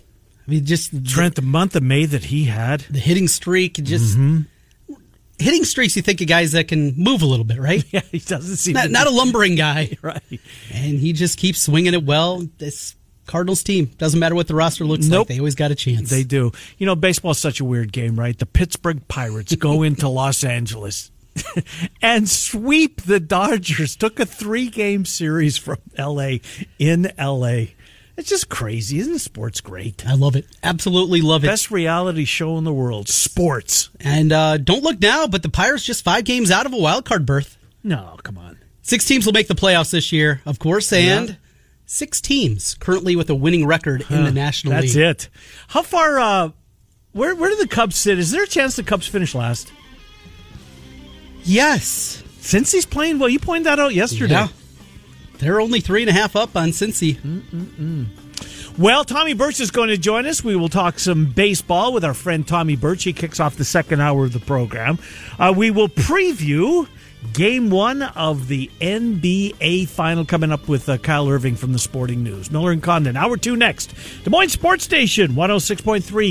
[0.46, 2.80] I mean, just Trent, the month of May that he had.
[2.90, 4.40] the hitting streak, just Mm-hmm.
[5.42, 5.96] Hitting streaks.
[5.96, 7.84] You think of guys that can move a little bit, right?
[7.92, 10.22] Yeah, he doesn't seem not, to not a lumbering guy, right.
[10.72, 12.42] and he just keeps swinging it well.
[12.58, 12.94] This
[13.26, 15.20] Cardinals team doesn't matter what the roster looks Nope.
[15.20, 16.08] like; they always got a chance.
[16.10, 16.52] They do.
[16.78, 18.38] You know, baseball's such a weird game, right?
[18.38, 21.10] The Pittsburgh Pirates go into Los Angeles
[22.00, 23.96] and sweep the Dodgers.
[23.96, 26.36] Took a three game series from LA
[26.78, 27.64] in LA.
[28.16, 28.98] It's just crazy.
[28.98, 30.06] Isn't sports great?
[30.06, 30.46] I love it.
[30.62, 31.46] Absolutely love it.
[31.46, 33.08] Best reality show in the world.
[33.08, 33.88] Sports.
[34.00, 37.04] And uh, don't look now, but the Pirates just five games out of a wild
[37.06, 37.56] card berth.
[37.82, 38.58] No, come on.
[38.82, 41.34] Six teams will make the playoffs this year, of course, and Yeah.
[41.86, 45.04] six teams currently with a winning record in the National That's League.
[45.04, 45.28] it.
[45.68, 46.50] How far uh
[47.12, 48.18] where where do the Cubs sit?
[48.18, 49.72] Is there a chance the Cubs finish last?
[51.44, 52.22] Yes.
[52.40, 54.34] Since he's playing well, you pointed that out yesterday.
[54.34, 54.48] Yeah.
[55.42, 57.18] They're only three and a half up on Cincy.
[58.78, 60.44] Well, Tommy Birch is going to join us.
[60.44, 63.02] We will talk some baseball with our friend Tommy Birch.
[63.02, 65.00] He kicks off the second hour of the program.
[65.40, 66.86] Uh, we will preview
[67.32, 72.22] game one of the NBA final coming up with uh, Kyle Irving from the Sporting
[72.22, 72.50] News.
[72.50, 73.94] Miller and Condon, hour two next.
[74.22, 76.30] Des Moines Sports Station, 106.3